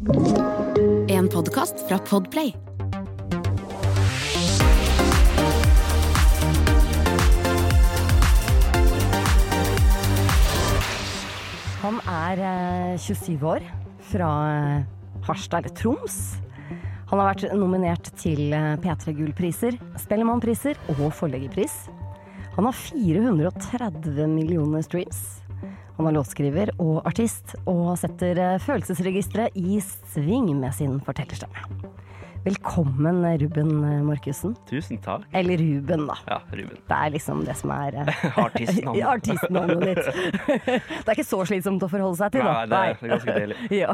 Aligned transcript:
En 0.00 1.26
podkast 1.28 1.82
fra 1.84 1.98
Podplay. 1.98 2.54
Han 11.82 12.00
er 12.08 12.40
eh, 12.40 12.94
27 12.96 13.44
år, 13.44 13.60
fra 14.08 14.30
eh, 14.48 14.86
Harstad, 15.28 15.66
eller 15.66 15.76
Troms. 15.76 16.16
Han 17.10 17.20
har 17.20 17.34
vært 17.34 17.52
nominert 17.52 18.08
til 18.16 18.54
eh, 18.56 18.78
P3 18.80 19.12
Gullpriser, 19.20 19.76
Spellemannpriser 20.00 20.80
og 20.96 21.10
Forleggerpris. 21.12 21.90
Han 22.56 22.70
har 22.70 22.80
430 22.88 24.32
millioner 24.32 24.80
streams. 24.80 25.39
Han 26.00 26.06
er 26.08 26.14
låtskriver 26.16 26.70
og 26.80 27.02
artist, 27.04 27.52
og 27.68 27.90
setter 28.00 28.38
eh, 28.40 28.54
følelsesregisteret 28.64 29.52
i 29.60 29.76
sving 29.84 30.46
med 30.56 30.72
sin 30.72 30.94
fortellerstemme. 31.04 31.90
Velkommen, 32.40 33.18
Ruben 33.42 33.72
Markussen. 34.06 34.54
Tusen 34.70 34.96
takk. 35.04 35.26
Eller 35.36 35.60
Ruben, 35.60 36.06
da. 36.08 36.16
Ja, 36.24 36.38
Ruben. 36.56 36.78
Det 36.88 36.96
er 36.96 37.12
liksom 37.12 37.42
det 37.44 37.58
som 37.60 37.74
er 37.74 37.98
Artistnavnet. 38.46 39.04
Artistnavnet 39.12 39.84
ditt. 39.90 40.08
det 40.64 41.04
er 41.04 41.12
ikke 41.18 41.28
så 41.34 41.42
slitsomt 41.52 41.84
å 41.84 41.90
forholde 41.92 42.16
seg 42.22 42.32
til, 42.38 42.48
da. 42.48 42.56
Nei, 42.64 42.64
det 42.72 42.80
er- 42.80 43.12
ganske 43.12 43.36
deilig. 43.36 43.60
ja. 43.82 43.92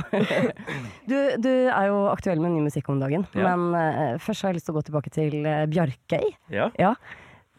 du, 1.11 1.19
du 1.43 1.51
er 1.51 1.91
jo 1.91 2.01
aktuell 2.15 2.39
med 2.47 2.55
ny 2.55 2.63
musikk 2.71 2.95
om 2.95 3.03
dagen, 3.03 3.27
Ja. 3.35 3.51
men 3.51 3.67
uh, 3.75 4.23
først 4.23 4.47
har 4.47 4.55
jeg 4.55 4.61
lyst 4.61 4.71
til 4.71 4.77
å 4.77 4.79
gå 4.79 4.87
tilbake 4.93 5.17
til 5.19 5.41
Bjarkøy. 5.75 6.31
Ja, 6.55 6.71
Ja. 6.79 6.95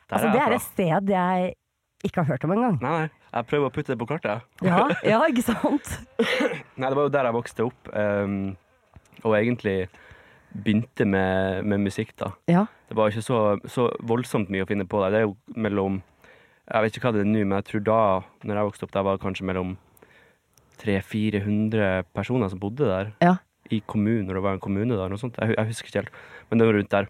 Altså, 0.08 0.30
det 0.32 0.40
er 0.40 0.54
et 0.56 0.64
sted 0.64 1.10
jeg 1.12 1.56
ikke 2.08 2.24
har 2.24 2.34
hørt 2.34 2.46
om 2.48 2.54
engang. 2.56 2.78
Nei, 2.84 2.94
nei. 3.04 3.26
Jeg 3.38 3.48
prøver 3.50 3.70
å 3.70 3.74
putte 3.76 3.94
det 3.94 4.00
på 4.02 4.08
kartet. 4.10 4.46
Ja, 4.66 4.86
ja, 5.12 5.20
ikke 5.30 5.44
sant? 5.46 5.92
Nei, 6.18 6.88
det 6.88 6.96
var 6.96 7.06
jo 7.06 7.14
der 7.14 7.30
jeg 7.30 7.38
vokste 7.38 7.68
opp. 7.68 7.92
um, 7.94 8.56
og 9.26 9.34
egentlig 9.38 9.88
begynte 10.54 11.06
med, 11.06 11.66
med 11.66 11.84
musikk, 11.86 12.14
da. 12.20 12.32
Ja. 12.50 12.66
Det 12.90 12.98
var 12.98 13.12
ikke 13.12 13.26
så, 13.26 13.40
så 13.70 13.90
voldsomt 14.08 14.52
mye 14.54 14.66
å 14.66 14.70
finne 14.70 14.88
på 14.90 15.02
der. 15.04 15.14
Det 15.14 15.20
er 15.20 15.28
jo 15.28 15.36
mellom 15.60 16.02
Jeg 16.68 16.84
vet 16.84 16.98
ikke 16.98 17.08
hva 17.08 17.16
det 17.16 17.24
er 17.24 17.30
nå, 17.30 17.44
men 17.46 17.58
jeg 17.62 17.68
tror 17.70 17.84
da 17.88 18.00
når 18.48 18.60
jeg 18.60 18.70
vokste 18.70 18.88
opp, 18.88 18.94
der 18.96 19.06
var 19.08 19.18
det 19.18 19.24
kanskje 19.24 19.48
mellom 19.48 19.76
300-400 20.82 22.10
personer 22.14 22.52
som 22.52 22.60
bodde 22.62 22.90
der. 22.90 23.14
Ja. 23.24 23.38
I 23.72 23.82
kommunen, 23.88 24.28
når 24.28 24.40
det 24.40 24.44
var 24.46 24.58
en 24.58 24.64
kommune 24.64 24.98
der. 24.98 25.12
Noe 25.12 25.22
sånt. 25.22 25.40
Jeg, 25.40 25.56
jeg 25.56 25.72
husker 25.72 25.92
ikke 25.92 26.04
helt, 26.04 26.20
men 26.50 26.60
det 26.60 26.68
var 26.68 26.78
rundt 26.78 26.96
der. 26.96 27.10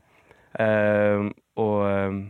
Uh, 0.57 1.27
og 1.59 1.75
uh, 1.85 2.21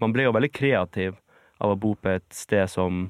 man 0.00 0.14
ble 0.14 0.28
jo 0.28 0.34
veldig 0.36 0.52
kreativ 0.54 1.16
av 1.58 1.74
å 1.74 1.80
bo 1.80 1.94
på 1.98 2.16
et 2.16 2.26
sted 2.34 2.68
som 2.70 3.08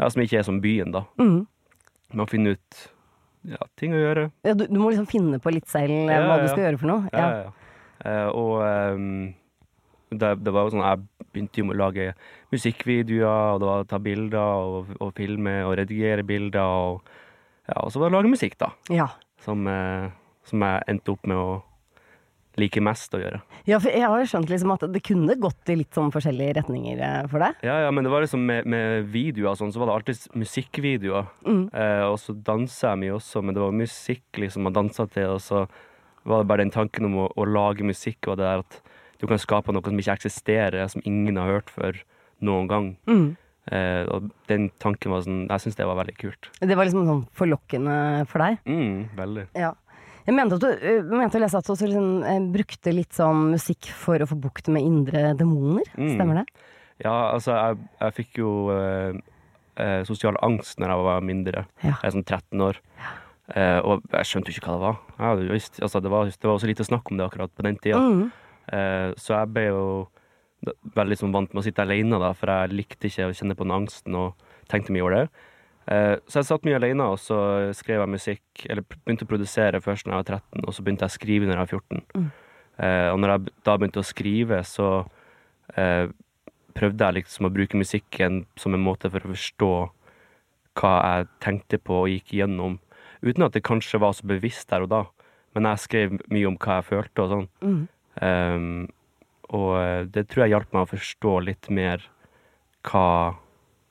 ja, 0.00 0.08
som 0.10 0.22
ikke 0.24 0.40
er 0.40 0.46
som 0.46 0.60
byen, 0.62 0.92
da. 0.94 1.06
Mhm. 1.20 1.46
Man 2.12 2.28
finner 2.28 2.58
ut 2.58 2.80
ja, 3.48 3.58
ting 3.80 3.94
å 3.96 4.00
gjøre. 4.00 4.26
Ja, 4.46 4.54
du, 4.54 4.66
du 4.68 4.78
må 4.78 4.90
liksom 4.92 5.08
finne 5.10 5.40
på 5.42 5.52
litt 5.54 5.70
selv 5.70 5.94
eh, 5.94 6.12
Ja, 6.12 6.26
hva 6.28 6.42
du 6.42 6.48
skal 6.50 6.66
gjøre 6.66 6.80
for 6.80 6.90
noe. 6.92 7.12
Ja. 7.14 7.52
Eh, 8.04 8.28
og 8.28 8.60
um, 8.62 9.32
det, 10.12 10.30
det 10.42 10.52
var 10.52 10.66
jo 10.66 10.72
sånn 10.74 10.84
Jeg 10.84 11.28
begynte 11.32 11.62
jo 11.62 11.66
med 11.68 11.76
å 11.76 11.80
lage 11.84 12.06
musikkvideoer, 12.52 13.54
og 13.54 13.62
det 13.62 13.68
var 13.70 13.84
å 13.84 13.88
ta 13.88 14.00
bilder 14.02 14.68
og, 14.68 14.92
og 15.00 15.12
filme 15.16 15.56
og 15.64 15.76
redigere 15.80 16.26
bilder. 16.26 16.88
Og, 16.92 17.14
ja, 17.70 17.78
og 17.80 17.92
så 17.94 18.02
var 18.02 18.10
det 18.10 18.18
å 18.18 18.18
lage 18.20 18.34
musikk, 18.34 18.58
da. 18.60 18.72
Ja. 18.92 19.08
Som, 19.42 19.66
uh, 19.66 20.10
som 20.48 20.66
jeg 20.66 20.86
endte 20.92 21.16
opp 21.16 21.26
med 21.30 21.40
å 21.40 21.48
like 22.60 22.82
mest 22.84 23.14
å 23.16 23.20
gjøre. 23.22 23.40
ja, 23.68 23.78
for 23.80 23.88
jeg 23.88 24.04
har 24.04 24.20
jo 24.20 24.28
skjønt 24.28 24.50
liksom 24.52 24.74
at 24.74 24.84
det 24.92 25.02
kunne 25.06 25.36
gått 25.40 25.72
i 25.72 25.78
litt 25.80 25.96
sånn 25.96 26.12
forskjellige 26.12 26.58
retninger 26.60 27.00
eh, 27.00 27.20
for 27.32 27.44
deg. 27.44 27.62
Ja, 27.64 27.78
ja, 27.86 27.92
men 27.94 28.04
det 28.04 28.12
var 28.12 28.24
liksom 28.24 28.44
med, 28.48 28.68
med 28.68 29.08
videoer 29.12 29.54
og 29.54 29.60
sånn, 29.60 29.72
så 29.72 29.82
var 29.82 29.90
det 29.90 29.96
alltid 29.96 30.38
musikkvideoer. 30.42 31.30
Mm. 31.46 31.64
Eh, 31.72 32.04
og 32.10 32.18
så 32.20 32.36
dansa 32.36 32.92
jeg 32.92 33.02
mye 33.04 33.16
også, 33.16 33.44
men 33.44 33.56
det 33.56 33.64
var 33.64 33.80
musikk 33.82 34.42
liksom 34.42 34.68
man 34.68 34.76
dansa 34.76 35.08
til, 35.12 35.36
og 35.36 35.42
så 35.44 35.66
var 36.28 36.42
det 36.42 36.50
bare 36.50 36.64
den 36.64 36.74
tanken 36.74 37.08
om 37.08 37.22
å, 37.24 37.28
å 37.34 37.46
lage 37.48 37.86
musikk, 37.86 38.28
og 38.28 38.38
det 38.38 38.46
der 38.46 38.64
at 38.66 38.82
du 39.22 39.28
kan 39.30 39.38
skape 39.38 39.72
noe 39.74 39.86
som 39.86 40.00
ikke 40.02 40.18
eksisterer, 40.18 40.82
som 40.90 41.04
ingen 41.06 41.38
har 41.38 41.56
hørt 41.56 41.70
før 41.70 42.02
noen 42.42 42.68
gang. 42.70 42.88
Mm. 43.06 43.28
Eh, 43.70 44.02
og 44.10 44.32
den 44.50 44.72
tanken 44.82 45.12
var 45.14 45.20
sånn 45.22 45.44
Jeg 45.46 45.62
syns 45.62 45.76
det 45.78 45.86
var 45.86 45.94
veldig 46.00 46.16
kult. 46.18 46.48
Det 46.58 46.74
var 46.74 46.88
liksom 46.88 47.06
sånn 47.06 47.20
forlokkende 47.38 47.94
for 48.30 48.42
deg. 48.42 48.58
Mm, 48.66 48.96
veldig. 49.14 49.44
Ja. 49.54 49.70
Jeg 50.26 50.36
mente, 50.36 50.58
at 50.58 50.62
du, 50.62 50.68
øh, 50.70 51.00
jeg 51.00 51.08
mente 51.10 51.38
å 51.38 51.42
lese 51.42 51.58
at 51.58 51.66
du 51.66 51.72
også 51.74 51.88
liksom, 51.90 52.10
eh, 52.28 52.44
brukte 52.54 52.94
litt 52.94 53.16
sånn 53.16 53.48
musikk 53.56 53.90
for 53.98 54.22
å 54.22 54.28
få 54.30 54.38
bukt 54.38 54.70
med 54.72 54.86
indre 54.86 55.32
demoner. 55.38 55.88
Mm. 55.96 56.14
Stemmer 56.14 56.42
det? 56.42 56.46
Ja, 57.02 57.32
altså, 57.32 57.56
jeg, 57.56 57.90
jeg 58.04 58.16
fikk 58.20 58.38
jo 58.42 58.52
eh, 58.74 59.18
eh, 59.82 60.00
sosial 60.08 60.38
angst 60.46 60.78
når 60.78 60.94
jeg 60.94 61.08
var 61.08 61.26
mindre. 61.26 61.66
Ja. 61.82 61.96
Jeg 61.96 62.08
er 62.10 62.16
sånn 62.16 62.28
13 62.28 62.64
år. 62.68 62.80
Eh, 63.52 63.78
og 63.82 64.04
jeg 64.14 64.28
skjønte 64.28 64.52
jo 64.52 64.56
ikke 64.60 64.70
hva 64.70 64.78
det 64.78 64.86
var. 64.86 65.42
Jo 65.42 65.56
visst, 65.56 65.82
altså, 65.82 66.00
det, 66.00 66.12
var 66.12 66.30
det 66.30 66.48
var 66.48 66.56
også 66.56 66.70
lite 66.70 66.86
snakk 66.86 67.10
om 67.10 67.18
det 67.18 67.26
akkurat 67.26 67.54
på 67.54 67.66
den 67.66 67.78
tida. 67.82 68.00
Mm. 68.00 68.26
Eh, 68.72 69.08
så 69.18 69.36
jeg 69.40 69.52
ble 69.56 69.66
jo 69.68 69.86
veldig 70.94 71.10
liksom, 71.10 71.32
vant 71.34 71.50
med 71.50 71.62
å 71.62 71.66
sitte 71.66 71.82
alene, 71.82 72.20
da, 72.22 72.30
for 72.38 72.52
jeg 72.52 72.76
likte 72.76 73.10
ikke 73.10 73.30
å 73.30 73.34
kjenne 73.34 73.56
på 73.58 73.66
den 73.66 73.74
angsten 73.80 74.18
og 74.18 74.44
tenkte 74.70 74.94
mye 74.94 75.04
over 75.04 75.16
det. 75.16 75.24
Eh, 75.90 76.14
så 76.30 76.40
jeg 76.40 76.48
satt 76.48 76.66
mye 76.68 76.78
alene, 76.78 77.08
og 77.14 77.18
så 77.18 77.38
skrev 77.74 78.02
jeg 78.04 78.12
musikk, 78.12 78.44
eller 78.68 78.86
begynte 78.92 79.26
å 79.26 79.32
produsere 79.32 79.82
først 79.82 80.06
når 80.06 80.14
jeg 80.14 80.22
var 80.22 80.30
13, 80.38 80.66
og 80.66 80.76
så 80.76 80.84
begynte 80.84 81.06
jeg 81.06 81.14
å 81.14 81.18
skrive 81.18 81.48
når 81.48 81.56
jeg 81.56 81.64
var 81.64 81.74
14. 81.78 82.06
Mm. 82.12 82.30
og 82.82 83.18
når 83.20 83.30
jeg 83.30 83.50
da 83.66 83.74
begynte 83.78 84.00
å 84.00 84.06
skrive, 84.06 84.58
så 84.64 84.86
eh, 85.76 86.06
prøvde 86.76 87.04
jeg 87.04 87.18
liksom 87.18 87.48
å 87.48 87.52
bruke 87.52 87.78
musikken 87.78 88.44
som 88.58 88.74
en 88.74 88.84
måte 88.84 89.10
for 89.12 89.24
å 89.24 89.32
forstå 89.34 89.72
hva 90.80 90.92
jeg 91.04 91.28
tenkte 91.44 91.80
på 91.82 91.98
og 92.04 92.10
gikk 92.10 92.32
gjennom, 92.38 92.78
uten 93.22 93.46
at 93.46 93.56
det 93.56 93.64
kanskje 93.66 94.00
var 94.02 94.16
så 94.16 94.26
bevisst 94.28 94.70
der 94.72 94.86
og 94.86 94.92
da. 94.92 95.02
Men 95.52 95.68
jeg 95.68 95.84
skrev 95.84 96.16
mye 96.32 96.48
om 96.48 96.56
hva 96.56 96.78
jeg 96.78 96.88
følte 96.88 97.24
og 97.24 97.32
sånn. 97.32 97.48
Mm. 97.60 97.82
Um, 98.22 98.86
og 99.52 99.70
eh, 99.76 100.02
det 100.08 100.26
tror 100.30 100.44
jeg 100.44 100.54
hjalp 100.54 100.72
meg 100.72 100.86
å 100.86 100.92
forstå 100.94 101.32
litt 101.48 101.68
mer 101.72 102.04
hva, 102.88 103.36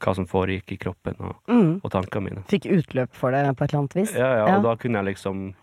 hva 0.01 0.15
som 0.17 0.25
foregikk 0.29 0.71
i 0.75 0.77
kroppen 0.81 1.15
og, 1.19 1.35
Mm. 1.47 1.79
og 1.83 1.91
tankene 1.93 2.23
mine. 2.29 2.43
Fikk 2.49 2.65
utløp 2.73 3.13
for 3.13 3.31
det 3.31 3.45
på 3.57 3.63
et 3.63 3.69
eller 3.73 3.79
annet 3.85 3.95
vis. 4.01 4.13
Ja, 4.17 4.31
ja, 4.35 4.45
Ja. 4.47 4.55
og 4.57 4.63
da 4.63 4.75
kunne 4.75 4.97
jeg 5.03 5.13
liksom 5.15 5.53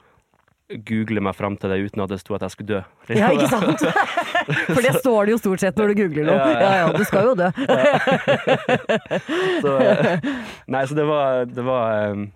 google 0.84 1.20
meg 1.24 1.32
fram 1.34 1.56
til 1.56 1.70
det 1.72 1.78
uten 1.80 2.02
at 2.04 2.10
det 2.10 2.18
sto 2.20 2.34
at 2.36 2.42
jeg 2.44 2.50
skulle 2.52 2.68
dø. 2.68 2.82
Ja, 3.16 3.30
ikke 3.32 3.48
sant? 3.56 3.80
For 4.74 4.82
det 4.84 4.94
står 5.00 5.24
det 5.26 5.32
jo 5.32 5.38
stort 5.40 5.60
sett 5.60 5.76
når 5.80 5.94
du 5.94 6.02
googler 6.02 6.24
noe. 6.28 6.36
Ja, 6.60 6.72
Ja 6.84 6.92
du 6.92 7.04
skal 7.08 7.24
jo 7.24 7.34
dø. 7.34 7.48
Så, 9.62 9.78
eh, 9.80 10.20
nei, 10.68 10.84
så 10.86 10.94
det 10.94 11.06
var, 11.08 11.44
det 11.48 11.64
var 11.64 12.10
um, 12.12 12.26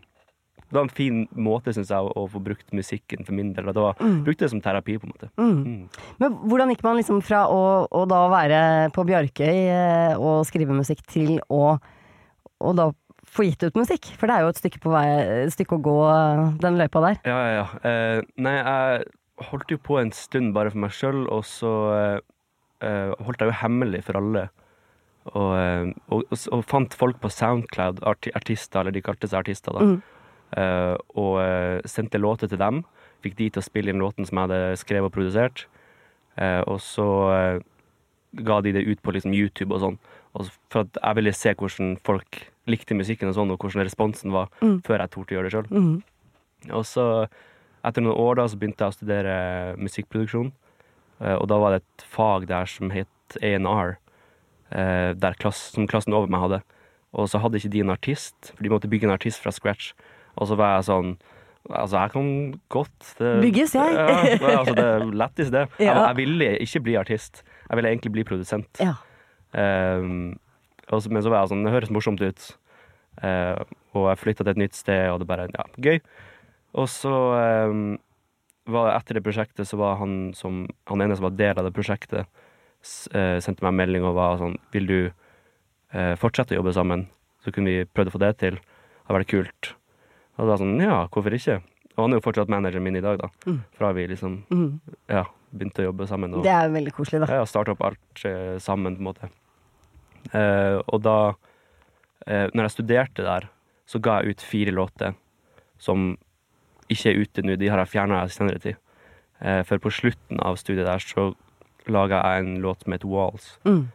det 0.72 0.78
var 0.78 0.86
en 0.86 0.94
fin 0.96 1.16
måte, 1.36 1.72
synes 1.76 1.90
jeg, 1.92 2.12
å, 2.16 2.24
få 2.32 2.40
brukt 2.40 2.70
musikken 2.72 3.26
for 3.26 3.36
min 3.36 3.50
del. 3.52 3.66
og 3.68 3.76
Det 3.76 3.82
var, 3.84 3.98
brukte 4.24 4.46
det 4.46 4.52
som 4.54 4.62
terapi, 4.64 4.96
på 4.96 5.04
en 5.04 5.12
måte. 5.12 5.28
Mm. 5.36 6.04
Men 6.22 6.36
hvordan 6.48 6.72
gikk 6.72 6.84
man 6.86 6.96
liksom 6.96 7.18
fra 7.24 7.42
å, 7.52 7.58
å 7.92 8.04
da 8.08 8.20
være 8.32 8.60
på 8.96 9.04
Bjarkøy 9.10 9.58
eh, 9.60 10.14
og 10.16 10.46
skrive 10.48 10.72
musikk 10.72 11.04
til 11.12 11.34
å, 11.52 11.76
å 11.76 12.72
da 12.78 12.88
få 13.28 13.44
gitt 13.50 13.66
ut 13.68 13.76
musikk? 13.76 14.08
For 14.16 14.30
det 14.30 14.38
er 14.38 14.46
jo 14.46 14.54
et 14.54 14.62
stykke, 14.62 14.80
på 14.80 14.94
vei, 14.94 15.04
et 15.42 15.52
stykke 15.52 15.76
å 15.76 15.84
gå 15.84 15.98
eh, 16.08 16.42
den 16.64 16.80
løypa 16.80 17.04
der. 17.04 17.20
Ja, 17.28 17.36
ja, 17.36 17.52
ja. 17.58 17.66
Eh, 17.92 18.32
nei, 18.48 18.56
jeg 18.56 19.04
holdt 19.52 19.76
jo 19.76 19.80
på 19.90 20.00
en 20.00 20.14
stund 20.16 20.56
bare 20.56 20.72
for 20.72 20.86
meg 20.86 20.96
sjøl, 20.96 21.26
og 21.28 21.44
så 21.48 21.74
eh, 21.98 22.18
eh, 22.88 23.12
holdt 23.28 23.44
jeg 23.44 23.52
jo 23.52 23.58
hemmelig 23.60 24.06
for 24.08 24.22
alle. 24.22 24.48
Og, 25.36 25.52
og, 26.08 26.24
og, 26.24 26.40
og 26.56 26.64
fant 26.66 26.96
folk 26.98 27.20
på 27.22 27.30
Soundcloud, 27.30 28.00
arti 28.08 28.32
artister, 28.34 28.80
eller 28.80 28.96
de 28.96 29.04
kalte 29.04 29.28
seg 29.28 29.44
artister, 29.44 29.76
da. 29.76 29.92
Eh, 30.00 30.11
og 30.58 31.38
eh, 31.42 31.80
sendte 31.88 32.20
låter 32.20 32.50
til 32.50 32.60
dem. 32.60 32.82
Fikk 33.24 33.36
de 33.38 33.50
til 33.50 33.62
å 33.62 33.64
spille 33.64 33.92
inn 33.92 34.02
låten 34.02 34.26
som 34.28 34.38
jeg 34.38 34.48
hadde 34.50 34.80
skrevet 34.80 35.08
og 35.08 35.14
produsert. 35.14 35.66
Eh, 36.36 36.60
og 36.66 36.80
så 36.82 37.06
eh, 37.32 37.60
ga 38.42 38.60
de 38.64 38.72
det 38.72 38.86
ut 38.88 39.02
på 39.04 39.14
liksom 39.14 39.34
YouTube 39.36 39.74
og 39.76 39.82
sånn. 39.84 39.98
For 40.72 40.86
at 40.86 40.96
jeg 40.96 41.18
ville 41.18 41.32
se 41.36 41.52
hvordan 41.54 41.96
folk 42.04 42.42
likte 42.70 42.96
musikken 42.96 43.28
og 43.28 43.36
sånn, 43.36 43.50
og 43.52 43.60
hvordan 43.60 43.84
responsen 43.84 44.32
var, 44.32 44.48
før 44.86 45.02
jeg 45.02 45.12
torde 45.12 45.34
å 45.34 45.36
gjøre 45.36 45.48
det 45.48 45.52
sjøl. 45.52 45.66
Mm. 45.68 45.96
Og 46.78 46.84
så, 46.88 47.04
etter 47.84 48.04
noen 48.04 48.20
år 48.22 48.38
da, 48.38 48.46
så 48.48 48.56
begynte 48.56 48.86
jeg 48.86 48.94
å 48.94 48.96
studere 48.96 49.34
musikkproduksjon. 49.82 50.52
Eh, 51.20 51.36
Og 51.36 51.48
da 51.50 51.58
var 51.60 51.74
det 51.74 51.82
et 51.82 52.06
fag 52.08 52.46
der 52.48 52.70
som 52.70 52.90
het 52.94 53.36
A&R, 53.42 53.96
eh, 54.72 55.34
klass, 55.40 55.72
som 55.74 55.88
klassen 55.88 56.14
over 56.14 56.28
meg 56.32 56.40
hadde. 56.40 56.62
Og 57.12 57.28
så 57.28 57.42
hadde 57.42 57.60
ikke 57.60 57.72
de 57.74 57.80
en 57.84 57.92
artist, 57.92 58.54
for 58.54 58.62
de 58.62 58.70
måtte 58.72 58.88
bygge 58.88 59.04
en 59.04 59.16
artist 59.18 59.42
fra 59.42 59.52
scratch. 59.52 59.92
Og 60.40 60.48
så 60.48 60.56
var 60.58 60.78
jeg 60.78 60.88
sånn 60.90 61.14
Altså, 61.70 61.94
jeg 61.94 62.10
kan 62.10 62.28
godt 62.74 63.10
det, 63.20 63.28
Bygges, 63.44 63.74
jeg. 63.78 63.92
Ja, 63.94 64.06
altså, 64.58 64.72
det 64.74 64.82
er 64.82 65.04
lættis, 65.14 65.50
det. 65.54 65.60
Jeg, 65.78 65.86
Ja. 65.86 66.08
jeg 66.08 66.16
ville 66.18 66.48
ikke 66.58 66.80
bli 66.82 66.96
artist. 66.98 67.44
Jeg 67.68 67.78
ville 67.78 67.92
egentlig 67.92 68.10
bli 68.16 68.24
produsent. 68.26 68.80
Ja. 68.82 68.96
Um, 69.54 70.40
og 70.90 71.04
så, 71.04 71.10
men 71.12 71.22
så 71.22 71.30
var 71.30 71.44
jeg 71.44 71.52
sånn, 71.52 71.62
det 71.62 71.70
høres 71.70 71.92
morsomt 71.94 72.20
ut. 72.24 72.46
Uh, 73.22 73.62
og 73.94 74.08
jeg 74.10 74.20
flytta 74.24 74.42
til 74.42 74.50
et 74.56 74.60
nytt 74.64 74.74
sted, 74.74 75.04
og 75.12 75.20
det 75.22 75.28
bare 75.30 75.46
ja, 75.52 75.64
gøy. 75.86 76.00
Og 76.82 76.88
så 76.90 77.12
um, 77.70 77.94
var 78.66 78.88
det 78.88 78.96
etter 78.96 79.18
det 79.18 79.24
prosjektet, 79.26 79.68
så 79.68 79.78
var 79.78 80.00
han 80.00 80.32
som 80.38 80.64
Han 80.90 81.02
ene 81.04 81.14
som 81.18 81.28
var 81.28 81.36
del 81.38 81.58
av 81.62 81.66
det 81.66 81.74
prosjektet, 81.76 82.26
eh, 83.14 83.38
sendte 83.42 83.62
meg 83.62 83.70
en 83.72 83.80
melding 83.80 84.04
og 84.06 84.14
var 84.18 84.38
sånn 84.40 84.54
Vil 84.74 84.86
du 84.90 84.98
uh, 85.94 86.14
fortsette 86.18 86.54
å 86.54 86.60
jobbe 86.60 86.74
sammen? 86.74 87.06
Så 87.42 87.54
kunne 87.54 87.70
vi 87.70 87.86
prøvd 87.86 88.10
å 88.10 88.14
få 88.14 88.22
det 88.22 88.32
til. 88.42 88.58
Det 88.58 89.06
hadde 89.06 89.18
vært 89.20 89.32
kult. 89.32 89.72
Og 90.38 90.48
da 90.48 90.56
sånn 90.56 90.78
Ja, 90.80 91.06
hvorfor 91.12 91.34
ikke? 91.36 91.60
Og 91.96 92.04
han 92.06 92.12
er 92.14 92.20
jo 92.20 92.24
fortsatt 92.24 92.48
manageren 92.48 92.82
min 92.82 92.96
i 92.96 93.00
dag, 93.04 93.18
da. 93.20 93.28
Fra 93.76 93.92
vi 93.92 94.06
liksom 94.08 94.44
Mm. 94.50 94.80
ja, 95.08 95.24
begynte 95.54 95.82
å 95.84 95.92
jobbe 95.92 96.06
sammen. 96.08 96.34
Og, 96.34 96.42
Det 96.42 96.50
er 96.52 96.68
veldig 96.70 96.92
koselig, 96.92 97.20
da. 97.26 97.34
ja, 97.34 97.44
starte 97.44 97.70
opp 97.72 97.82
alt 97.84 98.24
eh, 98.24 98.56
sammen, 98.58 98.96
på 98.96 99.00
en 99.00 99.04
måte. 99.12 99.28
Eh, 100.32 100.80
og 100.88 101.02
da, 101.02 101.34
eh, 102.26 102.48
når 102.54 102.62
jeg 102.68 102.74
studerte 102.76 103.22
der, 103.26 103.48
så 103.86 104.00
ga 104.00 104.20
jeg 104.22 104.30
ut 104.36 104.40
fire 104.40 104.72
låter 104.72 105.14
som 105.78 106.16
ikke 106.88 107.10
er 107.10 107.20
ute 107.20 107.42
nå. 107.44 107.56
De 107.58 107.68
har 107.68 107.78
jeg 107.84 107.88
fjerna 107.92 108.22
i 108.24 108.28
senere 108.28 108.58
tid. 108.62 108.76
Eh, 109.42 109.62
for 109.64 109.78
på 109.78 109.90
slutten 109.92 110.40
av 110.40 110.56
studiet 110.56 110.86
der 110.86 110.98
så 111.02 111.34
laga 111.88 112.22
jeg 112.22 112.44
en 112.46 112.62
låt 112.62 112.84
som 112.84 112.92
het 112.92 113.04
Walls, 113.04 113.58
Mm. 113.66 113.88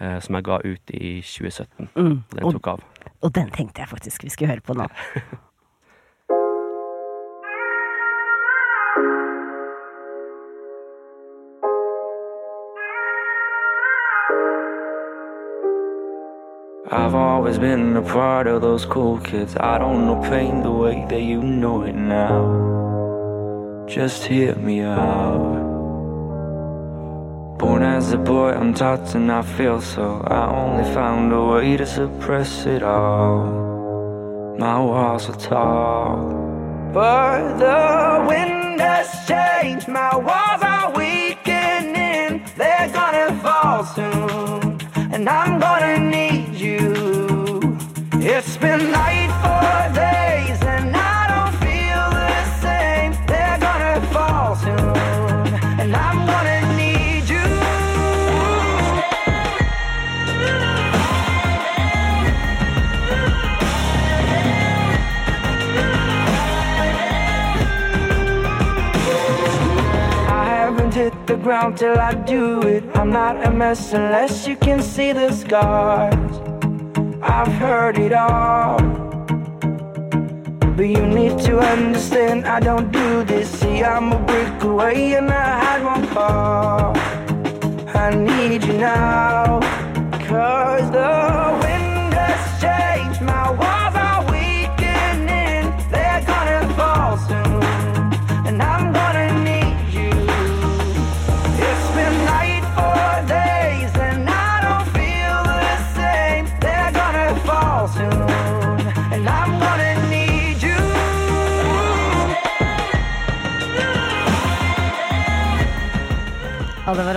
eh, 0.00 0.18
som 0.20 0.34
jeg 0.36 0.44
ga 0.44 0.58
ut 0.64 0.90
i 0.94 1.20
2017. 1.20 1.88
Mm. 1.96 2.24
Den 2.30 2.44
Og, 2.44 2.52
tok 2.54 2.66
av. 2.68 2.80
og 3.22 3.32
den 3.32 3.50
tenkte 3.50 3.78
jeg 3.82 3.88
faktisk 3.88 4.22
vi 4.22 4.28
skulle 4.30 4.48
høre 4.54 4.62
på 4.62 4.74
nå. 4.74 4.88
I've 16.94 17.14
always 17.14 17.58
been 17.58 17.96
a 17.96 18.02
part 18.02 18.46
of 18.46 18.60
those 18.60 18.84
cool 18.84 19.18
kids. 19.18 19.56
I 19.56 19.78
don't 19.78 20.04
know 20.04 20.20
pain 20.28 20.62
the 20.62 20.70
way 20.70 21.06
that 21.08 21.22
you 21.22 21.42
know 21.42 21.84
it 21.84 21.94
now. 21.94 23.86
Just 23.88 24.24
hear 24.24 24.54
me 24.56 24.82
out. 24.82 25.56
Born 27.58 27.82
as 27.82 28.12
a 28.12 28.18
boy, 28.18 28.50
I'm 28.50 28.74
taught 28.74 29.06
to 29.12 29.18
not 29.18 29.46
feel 29.46 29.80
so. 29.80 30.20
I 30.26 30.44
only 30.54 30.84
found 30.92 31.32
a 31.32 31.42
way 31.42 31.78
to 31.78 31.86
suppress 31.86 32.66
it 32.66 32.82
all. 32.82 34.54
My 34.58 34.78
walls 34.78 35.30
are 35.30 35.36
tall. 35.36 36.28
But 36.92 37.56
the 37.56 38.26
wind 38.28 38.82
has 38.82 39.08
changed. 39.26 39.88
My 39.88 40.14
walls 40.14 40.62
are 40.62 40.92
weakening. 40.92 42.44
They're 42.58 42.90
gonna 42.92 43.34
fall 43.40 43.82
soon. 43.86 44.78
And 45.10 45.26
I'm 45.26 45.58
gonna 45.58 45.98
need 46.10 46.41
you. 46.62 47.76
It's 48.14 48.56
been 48.56 48.92
night 48.92 49.30
for 49.42 49.94
days 49.94 50.60
and 50.62 50.94
I 50.94 51.20
don't 51.32 51.54
feel 51.64 52.04
the 52.22 52.42
same. 52.64 53.10
They're 53.26 53.58
gonna 53.58 54.00
fall 54.14 54.54
soon. 54.54 55.46
And 55.80 55.90
I'm 55.96 56.18
gonna 56.32 56.60
need 56.76 57.28
you. 57.28 57.48
I 70.28 70.44
haven't 70.44 70.94
hit 70.94 71.14
the 71.26 71.36
ground 71.36 71.76
till 71.76 71.98
I 71.98 72.14
do 72.14 72.62
it. 72.62 72.84
I'm 72.94 73.10
not 73.10 73.44
a 73.44 73.50
mess 73.50 73.92
unless 73.92 74.46
you 74.46 74.56
can 74.56 74.80
see 74.80 75.12
the 75.12 75.32
scars. 75.32 76.31
I've 77.22 77.52
heard 77.54 77.98
it 77.98 78.12
all. 78.12 78.78
But 80.76 80.88
you 80.88 81.06
need 81.06 81.38
to 81.40 81.60
understand 81.60 82.46
I 82.46 82.58
don't 82.60 82.90
do 82.90 83.24
this. 83.24 83.48
See, 83.60 83.82
I'm 83.84 84.12
a 84.12 84.18
brick 84.18 84.62
away 84.64 85.14
and 85.14 85.30
I 85.30 85.58
had 85.64 85.84
one 85.84 86.06
fall. 86.08 86.96
I 87.94 88.10
need 88.14 88.64
you 88.64 88.74
now. 88.74 89.60
Cause 90.28 90.90
the 90.90 91.21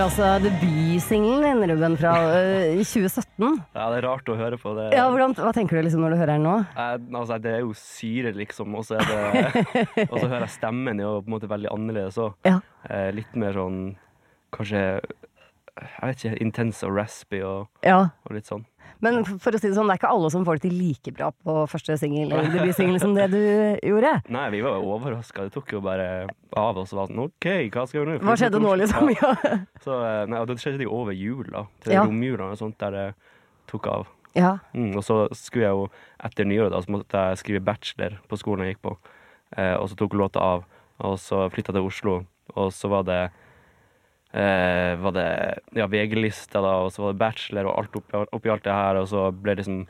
altså 0.06 0.26
debutsingelen 0.38 1.42
din, 1.62 1.70
Ruben, 1.72 1.96
fra 1.98 2.12
uh, 2.30 2.78
2017. 2.78 3.42
Ja, 3.74 3.86
det 3.90 3.96
er 3.98 4.04
rart 4.06 4.28
å 4.30 4.36
høre 4.38 4.58
på. 4.60 4.74
Det, 4.76 4.84
Ja, 4.94 5.08
hvordan, 5.10 5.34
Hva 5.34 5.50
tenker 5.56 5.78
du 5.78 5.82
liksom 5.82 6.04
når 6.04 6.14
du 6.14 6.18
hører 6.20 6.36
den 6.36 6.46
nå? 6.46 6.54
Eh, 6.78 6.92
altså, 7.10 7.38
det 7.42 7.54
er 7.56 7.64
jo 7.64 7.72
syre, 7.80 8.30
liksom, 8.36 8.76
og 8.78 8.86
så 8.86 9.00
er 9.00 9.08
hører 10.12 10.44
jeg 10.44 10.54
stemmen 10.54 11.02
jo 11.02 11.16
på 11.18 11.26
en 11.26 11.34
måte 11.34 11.50
veldig 11.50 11.72
annerledes 11.74 12.20
òg. 12.22 12.36
Ja. 12.46 12.60
Eh, 12.86 13.08
litt 13.16 13.34
mer 13.38 13.58
sånn 13.58 13.80
kanskje 14.54 14.84
Jeg 14.86 16.06
vet 16.06 16.22
ikke, 16.22 16.36
intens 16.46 16.84
og 16.86 16.94
raspy 16.96 17.42
og, 17.44 17.66
ja. 17.84 17.98
og 18.24 18.38
litt 18.38 18.46
sånn. 18.48 18.62
Men 19.04 19.24
for 19.26 19.52
å 19.52 19.58
si 19.60 19.68
det 19.68 19.76
sånn, 19.76 19.88
det 19.90 19.96
er 19.96 20.00
ikke 20.00 20.10
alle 20.14 20.30
som 20.32 20.44
får 20.46 20.56
det 20.58 20.62
til 20.70 20.76
like 20.78 21.12
bra 21.12 21.28
på 21.44 21.56
første 21.68 21.96
singel 22.00 22.30
eller 22.32 22.48
debutsingel 22.56 22.98
som 23.02 23.12
det 23.16 23.26
du 23.34 23.38
gjorde. 23.84 24.12
Nei, 24.32 24.46
vi 24.54 24.62
var 24.64 24.78
jo 24.80 24.92
overraska. 24.94 25.44
Det 25.46 25.52
tok 25.52 25.74
jo 25.76 25.80
bare 25.84 26.06
av 26.56 26.78
oss 26.80 26.94
og 26.94 27.00
var 27.02 27.10
sånn 27.12 27.24
OK, 27.26 27.48
hva 27.74 27.84
skal 27.90 28.02
vi 28.02 28.06
nå? 28.14 28.18
Hva 28.24 28.36
skjedde 28.40 28.60
nå, 28.62 28.74
liksom? 28.80 29.10
Ja. 29.20 29.32
Så, 29.84 29.98
eh, 30.00 30.22
nei, 30.32 30.40
og 30.40 30.48
det 30.48 30.58
skjedde 30.62 30.86
jo 30.88 30.94
over 30.96 31.12
jul, 31.16 31.44
da. 31.52 31.66
Til 31.84 31.92
Ja. 31.98 32.04
romjula 32.08 32.50
og 32.52 32.58
sånt, 32.60 32.78
der 32.80 32.90
det 32.96 33.06
tok 33.68 33.86
av. 33.92 34.06
ja. 34.36 34.54
Mm, 34.74 34.94
og 34.96 35.04
så 35.04 35.26
skulle 35.36 35.64
jeg 35.68 35.76
jo 35.76 35.88
etter 36.24 36.44
nyåret 36.48 36.72
da, 36.72 36.80
så 36.84 36.92
måtte 36.96 37.22
jeg 37.28 37.38
skrive 37.44 37.64
bachelor 37.64 38.16
på 38.28 38.38
skolen 38.40 38.64
jeg 38.66 38.76
gikk 38.76 38.82
på. 38.88 38.96
Eh, 39.56 39.74
og 39.76 39.88
så 39.92 39.96
tok 40.00 40.16
låta 40.16 40.40
av, 40.40 40.64
og 41.04 41.18
så 41.20 41.44
flytta 41.52 41.72
jeg 41.72 41.78
til 41.80 41.86
Oslo, 41.88 42.16
og 42.56 42.72
så 42.72 42.88
var 42.90 43.04
det 43.08 43.20
eh, 44.32 44.96
var 45.02 45.14
det 45.16 45.28
ja, 45.76 45.86
VG-lista, 45.90 46.62
da, 46.64 46.74
og 46.86 46.92
så 46.94 47.04
var 47.04 47.14
det 47.14 47.22
bachelor 47.22 47.70
og 47.70 47.78
alt 47.82 48.00
oppi, 48.00 48.24
oppi 48.38 48.52
alt 48.52 48.66
det 48.66 48.74
her, 48.74 49.00
og 49.02 49.08
så 49.12 49.28
ble 49.32 49.54
det 49.54 49.64
liksom 49.64 49.86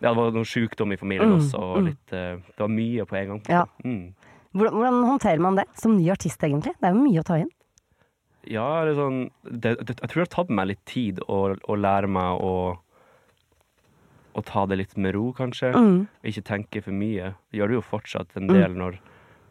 Ja, 0.00 0.08
det 0.08 0.16
var 0.16 0.30
noe 0.32 0.48
sjukdom 0.48 0.94
i 0.94 0.96
familien 0.96 1.28
Mm, 1.28 1.38
også, 1.38 1.58
og 1.60 1.82
litt 1.84 2.12
eh, 2.16 2.38
Det 2.40 2.62
var 2.62 2.70
mye 2.72 3.04
på 3.04 3.16
en 3.20 3.32
gang. 3.34 3.40
Ja. 3.52 3.64
Mm. 3.84 4.14
Hvordan, 4.56 4.74
hvordan 4.74 5.02
håndterer 5.04 5.42
man 5.44 5.58
det 5.60 5.66
som 5.78 5.96
ny 5.96 6.08
artist, 6.10 6.42
egentlig? 6.42 6.72
Det 6.80 6.88
er 6.88 6.94
jo 6.96 7.02
mye 7.04 7.20
å 7.20 7.26
ta 7.26 7.36
inn. 7.38 7.50
Ja, 8.48 8.68
det 8.88 8.94
er 8.94 8.96
sånn 8.96 9.18
det, 9.44 9.74
det, 9.84 9.98
Jeg 10.00 10.08
tror 10.08 10.22
det 10.22 10.24
har 10.24 10.32
tatt 10.32 10.54
meg 10.56 10.70
litt 10.70 10.84
tid 10.88 11.20
å, 11.28 11.42
å 11.60 11.76
lære 11.76 12.08
meg 12.08 12.40
å 12.40 12.54
å 14.32 14.42
ta 14.46 14.62
det 14.70 14.76
litt 14.78 14.96
med 14.96 15.14
ro, 15.16 15.32
kanskje. 15.34 15.72
Mm. 15.74 16.04
Ikke 16.30 16.44
tenke 16.46 16.82
for 16.84 16.94
mye. 16.94 17.32
Det 17.50 17.58
gjør 17.58 17.72
du 17.72 17.74
jo 17.74 17.80
fortsatt 17.82 18.36
en 18.38 18.46
del 18.50 18.76
når 18.78 19.00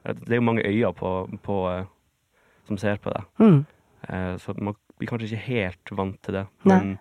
Det 0.07 0.31
er 0.31 0.39
jo 0.39 0.45
mange 0.47 0.63
øyne 0.63 0.93
på, 0.95 1.09
på 1.43 1.55
eh, 1.69 1.83
som 2.65 2.77
ser 2.79 2.95
på 3.03 3.11
deg. 3.11 3.25
Eh, 4.07 4.35
Så 4.37 4.55
man 4.57 4.77
blir 4.97 5.09
kanskje 5.11 5.31
ikke 5.31 5.45
helt 5.47 5.91
vant 5.91 6.19
til 6.23 6.39
det. 6.39 6.45
Nei. 6.63 6.79
Men 6.79 6.97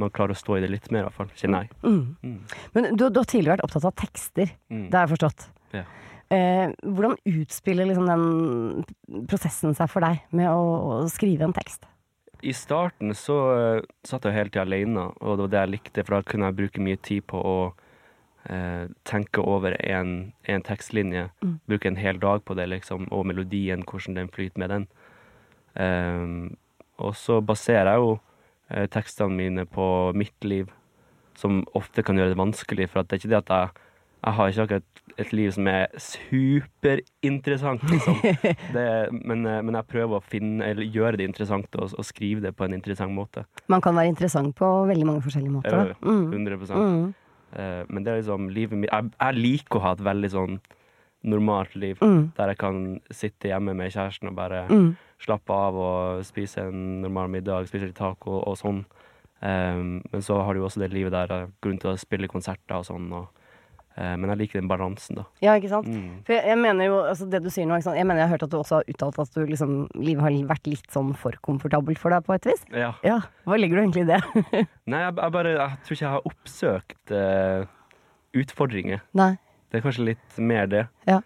man 0.00 0.10
klarer 0.10 0.34
å 0.34 0.38
stå 0.38 0.58
i 0.58 0.62
det 0.64 0.70
litt 0.72 0.90
mer, 0.90 1.04
i 1.04 1.08
hvert 1.08 1.18
fall. 1.20 1.32
Kjenner 1.38 1.66
jeg. 1.66 1.76
Mm. 1.84 2.16
Mm. 2.22 2.38
Men 2.74 2.90
du, 2.96 3.08
du 3.08 3.20
har 3.20 3.28
tidligere 3.28 3.56
vært 3.56 3.66
opptatt 3.68 3.88
av 3.90 3.96
tekster. 4.00 4.54
Mm. 4.72 4.86
Det 4.90 4.98
har 4.98 5.06
jeg 5.06 5.14
forstått. 5.14 5.48
Ja. 5.76 5.84
Eh, 6.32 6.72
hvordan 6.82 7.18
utspiller 7.28 7.88
liksom 7.90 8.08
den 8.08 9.26
prosessen 9.28 9.76
seg 9.76 9.90
for 9.92 10.04
deg 10.04 10.22
med 10.32 10.48
å, 10.48 10.62
å 10.62 11.08
skrive 11.12 11.44
en 11.44 11.54
tekst? 11.56 11.84
I 12.42 12.54
starten 12.56 13.12
så 13.14 13.36
uh, 13.54 13.84
satt 14.02 14.24
jeg 14.26 14.34
hele 14.34 14.50
tida 14.50 14.64
alene, 14.64 15.04
og 15.20 15.36
det 15.36 15.44
var 15.44 15.50
det 15.52 15.60
jeg 15.60 15.72
likte, 15.76 16.02
for 16.02 16.16
da 16.16 16.26
kunne 16.26 16.48
jeg 16.48 16.58
bruke 16.58 16.82
mye 16.82 16.98
tid 16.98 17.22
på 17.30 17.38
å 17.38 17.58
uh, 17.70 18.86
tenke 19.06 19.44
over 19.44 19.76
en, 19.78 20.32
en 20.50 20.64
tekstlinje. 20.66 21.28
Mm. 21.44 21.52
Bruke 21.70 21.92
en 21.92 22.00
hel 22.00 22.18
dag 22.18 22.42
på 22.48 22.56
det, 22.58 22.66
liksom, 22.72 23.06
og 23.14 23.28
melodien, 23.30 23.84
hvordan 23.86 24.18
den 24.18 24.32
flyter 24.34 24.58
med 24.64 24.74
den. 24.74 24.88
Ehm, 25.80 26.56
og 27.02 27.16
så 27.18 27.40
baserer 27.40 27.92
jeg 27.92 28.02
jo 28.04 28.18
eh, 28.70 28.86
tekstene 28.92 29.36
mine 29.36 29.66
på 29.66 29.86
mitt 30.16 30.44
liv, 30.44 30.68
som 31.38 31.62
ofte 31.74 32.04
kan 32.04 32.18
gjøre 32.18 32.34
det 32.34 32.40
vanskelig, 32.40 32.90
for 32.90 33.02
det 33.02 33.16
er 33.16 33.22
ikke 33.22 33.32
det 33.32 33.42
at 33.44 33.56
jeg 33.56 33.88
jeg 34.22 34.34
har 34.36 34.48
ikke 34.52 34.62
akkurat 34.62 35.00
et 35.18 35.32
liv 35.34 35.48
som 35.50 35.66
er 35.66 35.86
superinteressant, 35.98 37.82
liksom. 37.90 38.20
Det, 38.76 38.84
men, 39.10 39.42
eh, 39.46 39.58
men 39.66 39.74
jeg 39.74 39.88
prøver 39.90 40.20
å 40.20 40.22
finne, 40.22 40.62
eller 40.68 40.86
gjøre 40.86 41.18
det 41.18 41.26
interessant 41.26 41.74
og, 41.74 41.90
og 41.98 42.06
skrive 42.06 42.44
det 42.44 42.52
på 42.54 42.68
en 42.68 42.76
interessant 42.76 43.12
måte. 43.14 43.42
Man 43.72 43.82
kan 43.82 43.98
være 43.98 44.12
interessant 44.12 44.54
på 44.58 44.68
veldig 44.88 45.08
mange 45.08 45.24
forskjellige 45.26 45.56
måter. 45.56 45.74
Ja, 45.74 45.90
Da. 45.90 45.98
Mm. 46.06 46.30
100 46.46 46.70
Mm. 46.72 47.14
Eh, 47.52 47.82
Men 47.88 48.04
det 48.04 48.12
er 48.12 48.22
liksom 48.22 48.48
livet 48.48 48.78
mitt 48.78 48.90
jeg, 48.90 49.10
jeg 49.20 49.34
liker 49.36 49.76
å 49.76 49.82
ha 49.82 49.92
et 49.92 50.04
veldig 50.06 50.30
sånn 50.30 50.60
normalt 51.24 51.74
liv. 51.76 51.98
Mm. 52.02 52.32
Der 52.36 52.52
jeg 52.52 52.58
kan 52.58 53.00
sitte 53.10 53.48
hjemme 53.52 53.74
med 53.78 53.92
kjæresten 53.94 54.28
og 54.32 54.34
bare 54.38 54.64
Mm. 54.68 54.96
slappe 55.22 55.50
av 55.54 55.76
og 55.76 56.24
spise 56.26 56.64
en 56.68 57.02
normal 57.02 57.28
middag, 57.30 57.68
spise 57.70 57.86
litt 57.86 57.96
taco 57.98 58.40
og 58.42 58.56
sånn. 58.58 58.84
Um, 59.42 60.02
men 60.12 60.22
så 60.22 60.36
har 60.44 60.54
du 60.54 60.60
jo 60.60 60.66
også 60.68 60.78
det 60.82 60.92
livet 60.92 61.10
der 61.10 61.48
grunn 61.62 61.78
til 61.82 61.90
å 61.92 61.98
spille 61.98 62.28
konserter 62.30 62.76
og 62.78 62.84
sånn. 62.86 63.08
Og, 63.12 63.26
uh, 63.98 64.14
men 64.16 64.30
jeg 64.30 64.38
liker 64.38 64.60
den 64.60 64.68
balansen, 64.70 65.16
da. 65.18 65.24
Ja, 65.42 65.56
ikke 65.58 65.68
sant? 65.72 65.86
Mm. 65.90 66.20
For 66.26 66.32
jeg, 66.36 66.44
jeg 66.46 66.58
mener 66.62 66.86
jo, 66.86 67.00
altså 67.10 67.26
det 67.30 67.40
du 67.42 67.50
sier 67.50 67.66
nå? 67.66 67.78
Jeg 67.82 68.06
mener 68.06 68.22
jeg 68.22 68.28
har 68.28 68.34
hørt 68.36 68.44
at 68.46 68.50
du 68.54 68.58
også 68.60 68.76
har 68.80 68.84
uttalt 68.94 69.18
at 69.18 69.34
du 69.34 69.42
liksom, 69.46 69.88
livet 69.98 70.22
har 70.22 70.36
vært 70.54 70.66
litt 70.70 70.86
sånn 70.94 71.10
for 71.18 71.34
komfortabelt 71.42 71.98
for 71.98 72.14
deg 72.14 72.22
på 72.26 72.34
et 72.38 72.46
vis. 72.52 72.62
Ja. 72.70 72.92
Ja, 73.02 73.18
hva 73.44 73.58
legger 73.58 73.78
du 73.78 73.82
egentlig 73.82 74.06
i 74.06 74.12
det? 74.14 74.20
Nei, 74.90 75.02
jeg, 75.08 75.14
jeg 75.18 75.32
bare 75.38 75.54
Jeg 75.58 75.78
tror 75.86 75.98
ikke 75.98 76.06
jeg 76.06 76.14
har 76.14 76.30
oppsøkt 76.30 77.14
uh, 77.18 77.66
utfordringer. 78.42 79.02
Nei. 79.18 79.32
Det 79.72 79.80
er 79.80 79.84
kanskje 79.88 80.04
litt 80.12 80.38
mer 80.44 80.66
det. 80.68 80.84
Ja. 81.08 81.18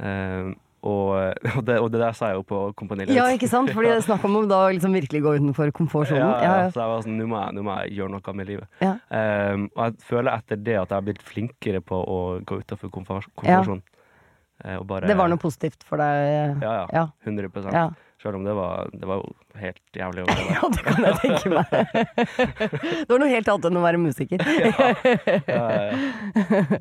Uh, 0.00 0.54
og, 0.80 1.10
og, 1.58 1.64
det, 1.68 1.74
og 1.76 1.90
det 1.92 2.00
der 2.00 2.14
sa 2.16 2.30
jeg 2.30 2.38
jo 2.38 2.44
på 2.48 2.58
Kompani 2.72 3.04
Lauritzen. 3.04 3.18
Ja, 3.20 3.26
ikke 3.36 3.48
sant? 3.52 3.68
Fordi 3.76 3.90
det 3.92 3.98
er 3.98 4.06
snakk 4.06 4.24
om 4.24 4.38
å 4.38 4.42
da 4.48 4.62
liksom 4.72 4.94
virkelig 4.96 5.20
gå 5.26 5.34
utenfor 5.36 5.72
komfortsonen. 5.76 6.22
Ja, 6.24 6.30
Ja, 6.40 6.54
ja. 6.64 6.70
Så 6.72 6.80
jeg 6.80 6.88
var 6.94 7.04
sånn, 7.04 7.18
nå 7.20 7.26
må 7.28 7.36
jeg, 7.44 7.56
nå 7.58 7.64
må 7.66 7.74
jeg 7.82 7.98
gjøre 7.98 8.14
noe 8.16 8.36
med 8.40 8.48
livet. 8.48 8.68
Ja. 8.80 8.94
Um, 9.12 9.66
og 9.76 9.82
jeg 9.90 10.06
føler 10.08 10.32
etter 10.38 10.56
det 10.64 10.78
at 10.80 10.88
jeg 10.88 10.96
har 10.96 11.04
blitt 11.10 11.20
flinkere 11.28 11.82
på 11.84 12.00
å 12.00 12.20
gå 12.48 12.62
utenfor 12.64 12.88
komfortsonen. 12.96 13.82
Ja. 14.64 14.78
og 14.80 14.86
bare- 14.88 15.06
Det 15.08 15.16
var 15.20 15.28
noe 15.28 15.40
positivt 15.40 15.84
for 15.84 16.00
deg? 16.00 16.62
Ja, 16.64 16.72
ja. 16.80 16.86
Ja. 16.92 17.06
100 17.28 17.68
Ja. 17.72 17.90
Selv 18.20 18.36
om 18.36 18.42
det 18.44 18.52
var, 18.52 18.88
det 18.92 19.06
var 19.08 19.16
jo 19.22 19.30
helt 19.56 19.80
jævlig. 19.96 20.26
Det. 20.28 20.34
Ja, 20.56 20.68
det 20.68 20.82
kan 20.84 21.04
jeg 21.04 21.14
tenke 21.22 21.48
meg. 21.54 21.64
Det 23.04 23.08
var 23.08 23.18
noe 23.22 23.30
helt 23.32 23.48
annet 23.48 23.68
enn 23.70 23.78
å 23.80 23.84
være 23.84 24.00
musiker. 24.00 24.44
Ja, 24.44 24.92
ja, 25.48 25.68
ja. 25.80 26.80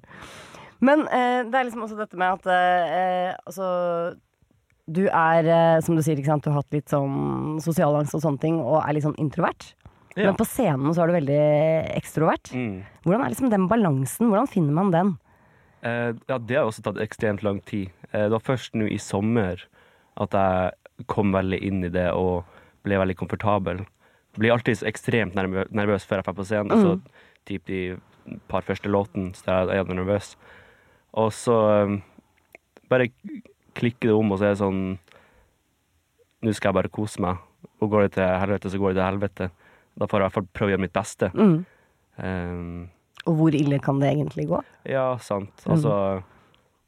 Men 0.86 1.06
eh, 1.08 1.44
det 1.48 1.60
er 1.60 1.68
liksom 1.68 1.86
også 1.86 2.00
dette 2.00 2.20
med 2.20 2.40
at 2.40 2.50
eh, 2.54 3.34
altså 3.44 3.68
Du 4.88 5.04
er, 5.06 5.46
eh, 5.46 5.80
som 5.86 5.98
du 5.98 6.04
sier, 6.06 6.20
sant, 6.26 6.46
du 6.46 6.54
har 6.54 6.62
hatt 6.62 6.76
litt 6.78 6.90
sånn 6.90 7.60
sosial 7.64 7.98
angst 8.00 8.16
og 8.18 8.24
sånne 8.24 8.42
ting, 8.42 8.62
og 8.64 8.80
er 8.82 8.96
litt 8.96 9.06
sånn 9.06 9.20
introvert. 9.22 9.74
Ja. 10.16 10.32
Men 10.32 10.40
på 10.40 10.48
scenen 10.48 10.96
så 10.96 11.04
er 11.04 11.12
du 11.12 11.18
veldig 11.20 11.42
ekstrovert. 11.96 12.52
Mm. 12.56 12.80
Hvordan 13.06 13.24
er 13.24 13.34
liksom 13.34 13.52
den 13.54 13.68
balansen? 13.70 14.32
Hvordan 14.32 14.50
finner 14.50 14.76
man 14.76 14.94
den? 14.96 15.12
Eh, 15.82 16.12
ja, 16.28 16.38
det 16.38 16.58
har 16.58 16.68
også 16.68 16.84
tatt 16.84 17.00
ekstremt 17.04 17.44
lang 17.46 17.62
tid. 17.70 17.94
Eh, 18.12 18.26
det 18.26 18.34
var 18.34 18.44
først 18.44 18.76
nå 18.76 18.90
i 18.90 19.00
sommer 19.00 19.62
at 20.20 20.36
jeg 20.36 21.06
kom 21.08 21.32
veldig 21.32 21.62
inn 21.64 21.86
i 21.88 21.94
det 21.94 22.10
og 22.12 22.50
ble 22.84 23.00
veldig 23.00 23.16
komfortabel. 23.20 23.86
Blir 24.40 24.56
alltid 24.56 24.84
ekstremt 24.88 25.38
nervø 25.38 25.66
nervøs 25.72 26.06
før 26.08 26.20
jeg 26.20 26.28
drar 26.28 26.38
på 26.38 26.48
scenen. 26.48 26.74
Mm. 26.74 26.84
så 26.84 27.46
typ 27.48 27.66
de 27.70 27.82
par 28.52 28.66
første 28.68 28.92
låtene 28.92 29.32
så 29.38 29.54
er 29.54 29.78
jeg 29.78 29.86
er 29.86 29.96
nervøs. 29.96 30.34
Og 31.18 31.32
så 31.34 31.56
eh, 31.74 31.96
bare 32.92 33.10
klikker 33.78 34.12
det 34.12 34.16
om, 34.16 34.34
og 34.34 34.40
så 34.40 34.50
er 34.50 34.56
det 34.56 34.62
sånn 34.64 34.84
Nå 36.40 36.54
skal 36.56 36.70
jeg 36.70 36.78
bare 36.78 36.92
kose 36.94 37.20
meg. 37.20 37.40
Og 37.84 37.90
går 37.92 38.06
det 38.06 38.14
til 38.16 38.30
helvete, 38.40 38.70
så 38.72 38.80
går 38.80 38.94
det 38.94 39.00
til 39.02 39.08
helvete. 39.10 39.48
Da 40.00 40.08
får 40.08 40.16
jeg 40.16 40.22
i 40.22 40.26
hvert 40.26 40.36
fall 40.38 40.46
prøve 40.56 40.70
å 40.70 40.72
gjøre 40.72 40.84
mitt 40.86 40.96
beste. 40.96 41.28
Mm. 41.36 41.58
Um, 42.16 42.86
Og 43.28 43.36
hvor 43.36 43.58
ille 43.60 43.80
kan 43.84 44.00
det 44.00 44.14
egentlig 44.14 44.46
gå? 44.48 44.62
ja, 44.88 45.18
sant. 45.20 45.66
Altså 45.68 45.92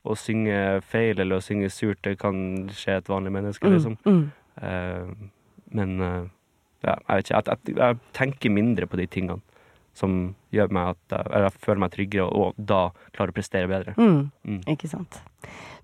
Å 0.01 0.16
synge 0.16 0.80
feil 0.88 1.20
eller 1.20 1.42
å 1.42 1.44
synge 1.44 1.68
surt, 1.70 2.00
det 2.08 2.16
kan 2.24 2.70
skje 2.74 2.96
et 3.01 3.12
vanlig 3.12 3.36
menneske, 3.36 3.70
liksom. 3.70 4.00
Mm. 4.08 4.24
Uh, 4.63 5.12
men 5.75 5.92
uh, 6.00 6.24
ja, 6.88 6.96
jeg 6.96 7.20
vet 7.20 7.28
ikke. 7.28 7.36
Jeg, 7.36 7.60
jeg, 7.68 7.75
jeg 7.84 8.00
tenker 8.18 8.56
mindre 8.56 8.88
på 8.88 8.98
de 8.98 9.10
tingene 9.12 9.50
som 9.93 10.36
gjør 10.55 10.71
meg 10.71 10.93
at 10.95 11.15
jeg, 11.17 11.25
eller 11.31 11.48
jeg 11.50 11.62
føler 11.65 11.79
meg 11.83 11.91
tryggere, 11.91 12.27
og 12.31 12.53
da 12.57 12.81
klarer 13.15 13.33
å 13.33 13.36
prestere 13.36 13.67
bedre. 13.71 13.93
Mm. 13.98 14.31
Mm. 14.48 14.62
Ikke 14.74 14.88
sant. 14.91 15.21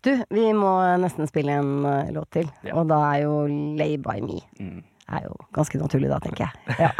Du, 0.05 0.13
vi 0.31 0.45
må 0.55 0.73
nesten 1.01 1.27
spille 1.27 1.57
en 1.59 1.85
eh, 1.85 2.11
låt 2.15 2.29
til, 2.31 2.51
Ja. 2.63 2.75
og 2.79 2.87
da 2.87 3.01
er 3.13 3.23
jo 3.25 3.47
'Lay 3.47 3.97
by 3.97 4.19
Me'. 4.21 4.43
Mm. 4.59 4.83
er 5.09 5.21
jo 5.23 5.35
ganske 5.53 5.77
naturlig 5.79 6.09
da, 6.09 6.19
tenker 6.19 6.47
jeg. 6.47 6.53
Ja. 6.83 6.91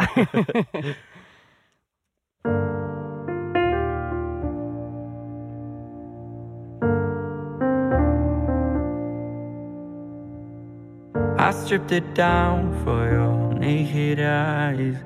I 11.38 11.52
stripped 11.52 11.92
it 11.92 12.14
down 12.14 12.72
for 12.84 13.08
your 13.10 13.54
naked 13.54 14.18
eyes 14.20 14.96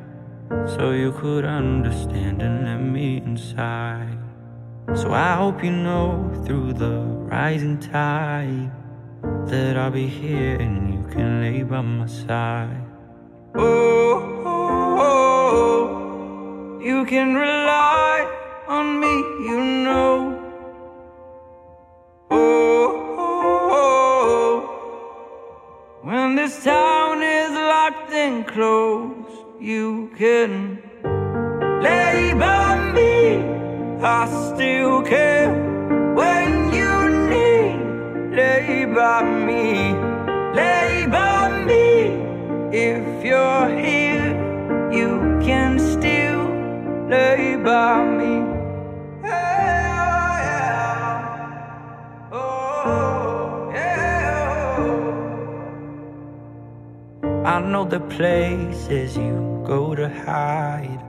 so 0.66 0.92
you 0.92 1.12
could 1.12 1.44
understand 1.44 2.42
and 2.42 2.64
let 2.64 2.78
me 2.78 3.18
inside. 3.18 4.18
So 4.94 5.12
I 5.12 5.35
hope 5.37 5.62
you 5.64 5.71
know 5.71 6.30
through 6.44 6.73
the 6.75 7.00
rising 7.32 7.78
tide 7.78 8.71
that 9.47 9.76
I'll 9.76 9.90
be 9.90 10.06
here 10.06 10.56
and 10.61 10.94
you 10.94 11.02
can 11.11 11.40
lay 11.40 11.62
by 11.62 11.80
my 11.80 12.06
side. 12.06 12.85
Oh, 13.54 14.42
oh, 14.44 14.99
oh, 15.09 16.80
you 16.80 17.04
can 17.04 17.35
rely 17.35 18.26
on 18.68 19.00
me, 19.00 19.14
you 19.49 19.61
know. 19.85 20.38
Oh, 22.30 22.92
when 26.02 26.35
this 26.35 26.64
town 26.64 27.23
is 27.23 27.52
locked 27.52 28.11
and 28.12 28.47
closed, 28.47 29.22
you 29.62 30.11
can 30.19 30.83
lay 31.81 32.35
by 32.35 32.92
me. 32.92 33.38
I 34.02 34.26
still 34.26 35.02
care 35.02 35.52
when 36.16 36.75
you 36.75 36.95
need. 37.31 38.37
Lay 38.37 38.85
by 38.87 39.23
me, 39.23 39.95
lay 40.52 41.07
by 41.07 41.64
me. 41.64 42.19
If 42.76 43.25
you're 43.25 43.69
here, 43.69 44.35
you 44.90 45.38
can 45.45 45.78
still 45.78 46.42
lay 47.09 47.54
by 47.54 48.04
me. 48.04 48.35
Oh. 52.33 52.73
I 57.45 57.61
know 57.61 57.85
the 57.85 58.00
places 58.00 59.16
you 59.16 59.51
go 59.66 59.95
to 59.95 60.09
hide. 60.09 61.00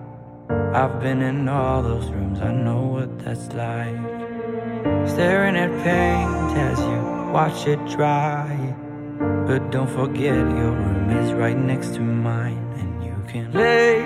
I've 0.73 0.99
been 0.99 1.21
in 1.21 1.47
all 1.47 1.81
those 1.81 2.09
rooms, 2.09 2.39
I 2.39 2.51
know 2.51 2.81
what 2.81 3.19
that's 3.19 3.47
like. 3.53 3.95
Staring 5.07 5.55
at 5.55 5.71
paint 5.83 6.57
as 6.57 6.79
you 6.79 7.31
watch 7.31 7.67
it 7.67 7.79
dry. 7.89 8.75
But 9.47 9.71
don't 9.71 9.89
forget 9.89 10.35
your 10.35 10.71
room 10.71 11.09
is 11.09 11.33
right 11.33 11.57
next 11.57 11.95
to 11.95 12.01
mine, 12.01 12.65
and 12.77 13.03
you 13.03 13.15
can 13.27 13.51
lay 13.53 14.01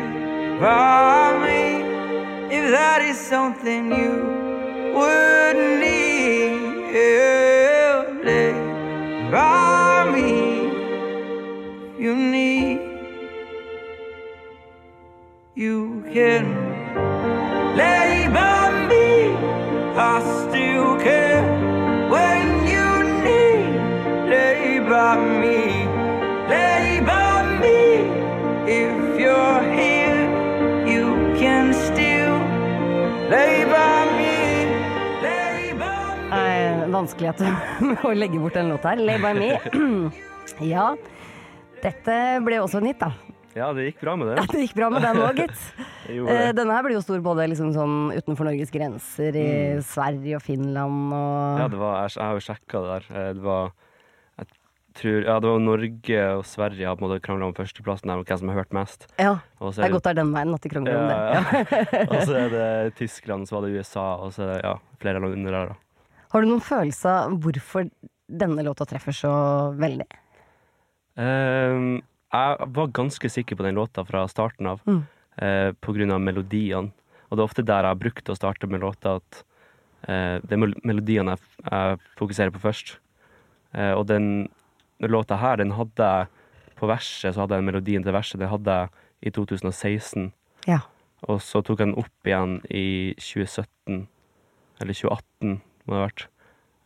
by 0.60 1.38
me 1.46 2.56
if 2.56 2.72
that 2.72 3.01
is 3.01 3.18
something 3.18 3.92
you 3.92 4.94
would 4.96 5.58
need. 5.80 7.37
Vanskeligheter 36.98 37.56
med 37.86 38.04
å 38.06 38.12
legge 38.18 38.42
bort 38.42 38.58
en 38.60 38.74
låt 38.74 38.86
her. 38.89 39.01
'Lay 39.01 39.22
by 39.22 39.34
me'. 39.38 40.12
ja, 40.74 40.92
dette 41.84 42.20
ble 42.46 42.62
også 42.63 42.82
en 42.82 42.89
hit, 42.92 43.00
da. 43.04 43.13
Ja, 43.58 43.72
det 43.74 43.88
gikk 43.88 44.04
bra 44.04 44.13
med 44.20 44.30
det. 44.30 44.44
Det 44.54 44.68
gikk 44.68 44.75
bra 44.77 44.88
med 44.94 45.01
den 45.01 45.18
òg, 45.18 45.39
gitt. 45.42 45.62
Eh, 46.13 46.51
denne 46.54 46.75
her 46.75 46.86
blir 46.86 46.94
jo 47.00 47.01
stor 47.01 47.24
både 47.25 47.48
liksom 47.50 47.72
sånn 47.74 47.96
utenfor 48.13 48.46
Norges 48.46 48.70
grenser, 48.74 49.34
i 49.34 49.48
Sverige 49.86 50.38
og 50.38 50.44
Finland 50.46 51.16
og 51.18 51.63
Ja, 51.63 51.68
det 51.74 51.80
var, 51.82 51.96
jeg, 52.06 52.13
jeg 52.20 52.24
har 52.27 52.38
jo 52.38 52.46
sjekka 52.46 52.84
det 52.84 52.92
der. 52.94 53.08
Eh, 53.18 53.34
Det 53.39 53.46
var 53.48 53.74
tror, 54.98 55.24
ja, 55.25 55.39
det 55.39 55.50
var 55.51 55.60
Norge 55.62 56.22
og 56.38 56.46
Sverige 56.50 56.88
har 56.89 56.96
på 56.98 57.06
en 57.06 57.10
måte 57.12 57.22
krangla 57.25 57.50
om 57.50 57.56
førsteplassen 57.58 58.10
der, 58.10 58.24
hvem 58.25 58.39
som 58.42 58.50
har 58.51 58.60
hørt 58.62 58.74
mest. 58.74 59.06
Ja, 59.22 59.36
er 59.62 59.75
det 59.77 59.86
er 59.86 59.94
godt 59.94 60.08
det 60.08 60.13
er 60.13 60.20
den 60.22 60.32
veien 60.34 60.56
at 60.56 60.63
de 60.63 60.72
krangler 60.74 60.98
om 60.98 61.10
det. 61.12 61.18
Ja, 61.18 61.34
Ja. 61.34 61.42
ja. 62.00 62.06
og 62.08 62.24
så 62.25 62.38
er 62.39 62.54
det 62.54 62.70
Tyskland, 62.98 63.50
så 63.50 63.58
var 63.58 63.68
det 63.68 63.77
USA, 63.77 64.08
og 64.18 64.34
så 64.34 64.46
er 64.48 64.54
det 64.56 64.58
ja, 64.66 64.74
flere 65.04 65.22
land 65.22 65.38
under 65.38 65.58
der. 65.58 65.74
da. 65.74 65.82
Har 66.34 66.43
du 66.43 66.50
noen 66.50 66.63
følelse 66.63 67.12
av 67.24 67.36
hvorfor 67.43 67.88
denne 68.27 68.63
låta 68.67 68.86
treffer 68.89 69.15
så 69.15 69.31
veldig? 69.79 70.07
Um, 71.17 72.01
jeg 72.34 72.67
var 72.75 72.91
ganske 72.93 73.29
sikker 73.31 73.57
på 73.57 73.65
den 73.65 73.77
låta 73.79 74.03
fra 74.05 74.25
starten 74.29 74.67
av, 74.67 74.81
Mm. 74.86 75.05
uh, 75.41 75.72
på 75.81 75.93
grunn 75.96 76.12
av 76.12 76.22
melodiene. 76.22 76.91
Og 77.29 77.38
det 77.38 77.41
er 77.41 77.48
ofte 77.48 77.65
der 77.65 77.84
jeg 77.84 77.91
har 77.93 78.01
brukt 78.01 78.29
å 78.29 78.36
starte 78.36 78.67
med 78.67 78.81
låta, 78.81 79.15
at 79.22 79.43
uh, 80.07 80.38
det 80.43 80.51
er 80.51 80.62
melodiene 80.84 81.36
jeg, 81.36 81.39
jeg 81.72 82.00
fokuserer 82.19 82.51
på 82.51 82.60
først. 82.63 82.98
Uh, 83.74 83.93
og 83.98 84.07
den, 84.07 84.50
den 85.00 85.12
låta 85.12 85.38
her, 85.39 85.57
den 85.57 85.72
hadde 85.72 85.96
jeg 86.12 86.27
på 86.77 86.88
verset, 86.88 87.34
så 87.34 87.41
hadde 87.46 87.55
jeg 87.55 87.65
melodien 87.65 88.03
til 88.03 88.13
verset, 88.13 88.39
det 88.39 88.51
hadde 88.51 88.75
jeg 88.75 88.89
i 89.24 89.34
2016. 89.34 90.31
Ja. 90.67 90.81
Og 91.27 91.41
så 91.41 91.63
tok 91.65 91.79
jeg 91.79 91.88
den 91.88 91.98
opp 91.98 92.27
igjen 92.29 92.60
i 92.69 93.15
2017, 93.17 94.07
eller 94.79 94.93
2018 94.93 95.62
må 95.88 95.96
det 95.96 96.01
ha 96.01 96.08
vært, 96.08 96.27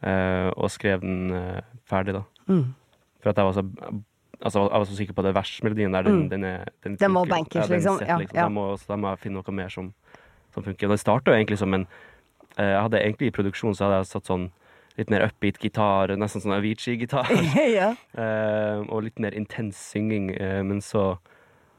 eh, 0.08 0.48
og 0.56 0.72
skrev 0.74 1.02
den 1.04 1.34
eh, 1.36 1.60
ferdig, 1.90 2.16
da. 2.20 2.24
Mm. 2.48 2.64
For 3.22 3.34
at 3.34 3.42
jeg 3.42 3.50
var 3.50 3.60
så 3.60 3.66
Altså, 4.42 4.64
jeg 4.66 4.80
var 4.82 4.86
så 4.90 4.96
sikker 4.98 5.14
på 5.14 5.22
at 5.22 5.36
versmelodien 5.36 5.94
der, 5.94 6.02
den, 6.02 6.16
Mm. 6.24 6.30
den 6.30 6.44
er 6.44 6.66
Den, 6.84 6.96
Den 6.98 7.12
må 7.12 7.26
bankers, 7.30 7.70
ja, 7.70 7.76
liksom. 7.76 8.00
sitter, 8.00 8.08
Ja, 8.10 8.18
ja. 8.20 8.42
Da, 8.42 8.50
må, 8.50 8.76
da 8.88 8.96
må 8.98 9.12
jeg 9.12 9.20
finne 9.20 9.38
noe 9.38 9.54
mer 9.54 9.70
som, 9.70 9.94
som 10.52 10.64
funker. 10.64 10.88
Og 10.88 10.96
det 10.96 11.00
starta 11.00 11.36
egentlig 11.36 11.60
som 11.60 11.72
en 11.78 11.86
eh, 12.58 12.66
Jeg 12.66 12.82
hadde 12.82 13.02
egentlig 13.04 13.28
i 13.28 13.36
produksjon 13.36 13.76
så 13.78 13.86
hadde 13.86 14.00
jeg 14.00 14.10
satt 14.16 14.26
sånn 14.26 14.48
litt 14.98 15.12
mer 15.14 15.28
upbeat 15.28 15.60
gitar, 15.62 16.12
nesten 16.18 16.42
sånn 16.42 16.58
Avicii-gitar. 16.58 17.30
ja. 17.78 17.94
uh, 18.18 18.82
og 18.90 19.06
litt 19.06 19.20
mer 19.20 19.32
intens 19.38 19.78
synging. 19.78 20.32
Uh, 20.36 20.64
men 20.68 20.82
så, 20.82 21.18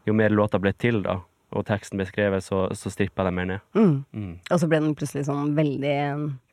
jo 0.06 0.14
mer 0.14 0.30
låta 0.30 0.58
ble 0.62 0.72
til, 0.72 1.02
da, 1.02 1.18
og 1.52 1.66
teksten 1.68 2.00
ble 2.00 2.06
skrevet, 2.08 2.44
så, 2.44 2.64
så 2.78 2.90
strippa 2.92 3.24
det 3.28 3.32
mer 3.36 3.48
ned. 3.50 3.60
Mm. 3.76 3.94
Mm. 4.16 4.32
Og 4.48 4.60
så 4.62 4.68
ble 4.70 4.80
den 4.80 4.94
plutselig 4.98 5.26
sånn 5.28 5.52
veldig, 5.58 5.96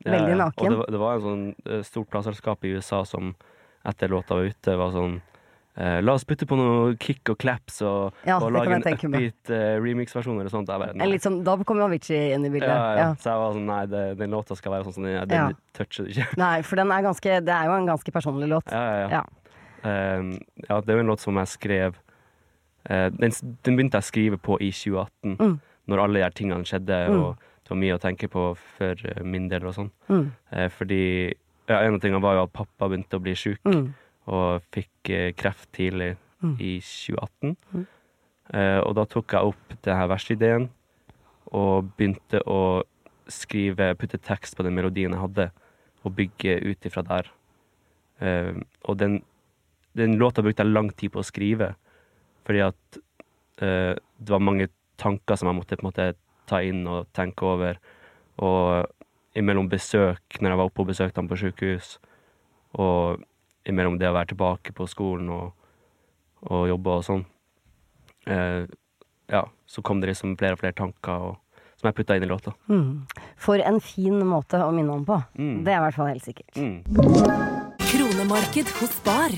veldig 0.06 0.36
ja. 0.36 0.42
naken. 0.44 0.66
Og 0.66 0.70
det, 0.76 0.78
var- 0.82 0.92
det 0.96 1.02
var 1.06 1.16
en 1.18 1.26
sånn 1.26 1.48
eh, 1.70 1.82
stort 1.88 2.10
plateselskap 2.12 2.68
i 2.68 2.76
USA 2.78 3.02
som 3.08 3.34
etter 3.88 4.12
låta 4.12 4.36
var 4.36 4.50
ute, 4.52 4.76
var 4.76 4.92
sånn 4.92 5.14
eh, 5.80 6.02
La 6.04 6.14
oss 6.18 6.26
putte 6.28 6.44
på 6.50 6.58
noe 6.60 6.98
kick 7.00 7.32
og 7.32 7.38
claps 7.40 7.80
og, 7.88 8.18
Ja, 8.28 8.42
og 8.44 8.52
lage 8.52 8.76
en 8.76 8.84
upbeat 8.84 9.52
uh, 9.56 9.78
remix-versjon 9.80 10.36
eller 10.42 10.52
sånt. 10.52 10.68
Jeg 10.68 10.84
bare, 10.84 11.08
litt 11.08 11.24
sånn, 11.24 11.40
da 11.48 11.56
kom 11.64 11.80
Avicii 11.86 12.34
inn 12.36 12.44
i 12.50 12.52
bildet. 12.52 12.68
ja, 12.70 12.90
ja. 12.92 13.06
Ja. 13.06 13.10
Så 13.16 13.32
jeg 13.32 13.44
var 13.46 13.56
sånn 13.56 13.70
Nei, 13.72 13.80
det, 13.94 14.04
den 14.20 14.36
låta 14.36 14.58
skal 14.60 14.76
være 14.76 14.90
sånn 14.90 14.98
som 15.00 15.08
den 15.08 15.16
er. 15.22 15.30
Den 15.32 15.56
toucher 15.80 16.04
du 16.10 16.12
ikke. 16.12 16.28
Nei, 16.44 16.58
for 16.68 16.82
den 16.84 16.92
er 16.92 17.08
ganske, 17.08 17.40
det 17.48 17.56
er 17.56 17.72
jo 17.72 17.78
en 17.80 17.88
ganske 17.94 18.16
personlig 18.20 18.52
låt. 18.52 18.76
Ja, 18.76 18.84
ja, 18.84 19.00
ja. 19.00 19.22
Ja. 19.22 19.26
Eh, 19.80 20.30
ja, 20.68 20.82
det 20.84 20.92
er 20.92 21.00
jo 21.00 21.06
en 21.08 21.12
låt 21.14 21.24
som 21.24 21.40
jeg 21.40 21.54
skrev 21.56 21.96
den, 22.88 23.32
den 23.64 23.76
begynte 23.76 23.98
jeg 24.00 24.04
å 24.06 24.12
skrive 24.12 24.38
på 24.38 24.58
i 24.62 24.72
2018, 24.72 25.38
Mm. 25.40 25.60
når 25.88 26.00
alle 26.04 26.20
de 26.24 26.30
tingene 26.32 26.64
skjedde, 26.66 27.10
Mm. 27.10 27.24
og 27.24 27.36
det 27.64 27.70
var 27.70 27.78
mye 27.78 27.98
å 27.98 28.02
tenke 28.02 28.28
på 28.30 28.44
for 28.58 28.96
eh, 29.06 29.24
min 29.24 29.48
del 29.50 29.66
og 29.66 29.74
sånn. 29.76 29.92
Mm. 30.10 30.32
Eh, 30.52 30.70
fordi 30.70 31.34
ja, 31.68 31.80
en 31.82 31.96
av 31.96 32.00
tingene 32.02 32.22
var 32.22 32.36
jo 32.36 32.44
at 32.44 32.54
pappa 32.54 32.88
begynte 32.90 33.18
å 33.20 33.22
bli 33.22 33.34
sjuk, 33.36 33.60
Mm. 33.66 33.94
og 34.28 34.62
fikk 34.72 35.10
eh, 35.10 35.32
kreft 35.34 35.72
tidlig 35.74 36.16
Mm. 36.42 36.56
i 36.60 36.80
2018. 36.80 37.58
Mm. 37.74 37.88
Eh, 38.54 38.80
og 38.80 38.96
da 38.96 39.04
tok 39.06 39.28
jeg 39.34 39.42
opp 39.44 39.82
denne 39.84 40.08
versideen, 40.08 40.70
og 41.52 41.92
begynte 41.98 42.42
å 42.48 42.84
skrive, 43.28 43.96
putte 43.98 44.18
tekst 44.22 44.56
på 44.56 44.64
den 44.64 44.74
melodien 44.76 45.12
jeg 45.12 45.20
hadde, 45.20 45.52
og 46.06 46.16
bygge 46.16 46.62
ut 46.64 46.80
ifra 46.86 47.04
der. 47.06 47.26
Eh, 48.22 48.54
og 48.86 48.98
den, 48.98 49.22
den 49.96 50.18
låta 50.18 50.42
brukte 50.42 50.64
jeg 50.64 50.74
lang 50.74 50.90
tid 50.96 51.12
på 51.12 51.20
å 51.20 51.26
skrive, 51.26 51.76
fordi 52.50 52.64
at 52.66 53.00
eh, 53.62 53.94
det 53.94 54.34
var 54.34 54.42
mange 54.42 54.72
tanker 54.98 55.38
som 55.38 55.52
jeg 55.52 55.60
måtte 55.60 55.78
på 55.78 55.86
en 55.86 55.92
måte 55.92 56.08
ta 56.50 56.64
inn 56.66 56.82
og 56.90 57.06
tenke 57.14 57.46
over. 57.46 57.78
Og 58.42 58.90
imellom 59.38 59.70
besøk, 59.70 60.40
når 60.42 60.50
jeg 60.50 60.60
var 60.60 60.72
oppe 60.72 60.82
og 60.82 60.90
besøkte 60.90 61.22
ham 61.22 61.30
på 61.30 61.38
sykehus, 61.38 61.98
og 62.74 63.22
imellom 63.70 64.00
det 64.02 64.10
å 64.10 64.16
være 64.16 64.32
tilbake 64.34 64.74
på 64.74 64.88
skolen 64.90 65.30
og, 65.36 65.54
og 66.50 66.66
jobbe 66.72 66.98
og 66.98 67.06
sånn, 67.06 67.24
eh, 68.26 68.66
ja, 69.30 69.46
så 69.70 69.86
kom 69.86 70.02
det 70.02 70.10
liksom 70.10 70.34
flere 70.40 70.58
og 70.58 70.64
flere 70.64 70.78
tanker 70.82 71.30
og, 71.30 71.64
som 71.78 71.92
jeg 71.92 72.00
putta 72.02 72.18
inn 72.18 72.26
i 72.26 72.34
låta. 72.34 72.56
Mm. 72.68 73.06
For 73.40 73.62
en 73.62 73.78
fin 73.84 74.18
måte 74.26 74.60
å 74.66 74.74
minne 74.74 74.98
om 74.98 75.06
på. 75.08 75.22
Mm. 75.38 75.62
Det 75.68 75.76
er 75.76 75.78
i 75.78 75.86
hvert 75.86 76.02
fall 76.02 76.10
helt 76.12 76.26
sikkert. 76.26 76.58
Mm. 76.58 76.82
Kronemarked 77.86 78.80
hos 78.82 78.98
Spar. 78.98 79.38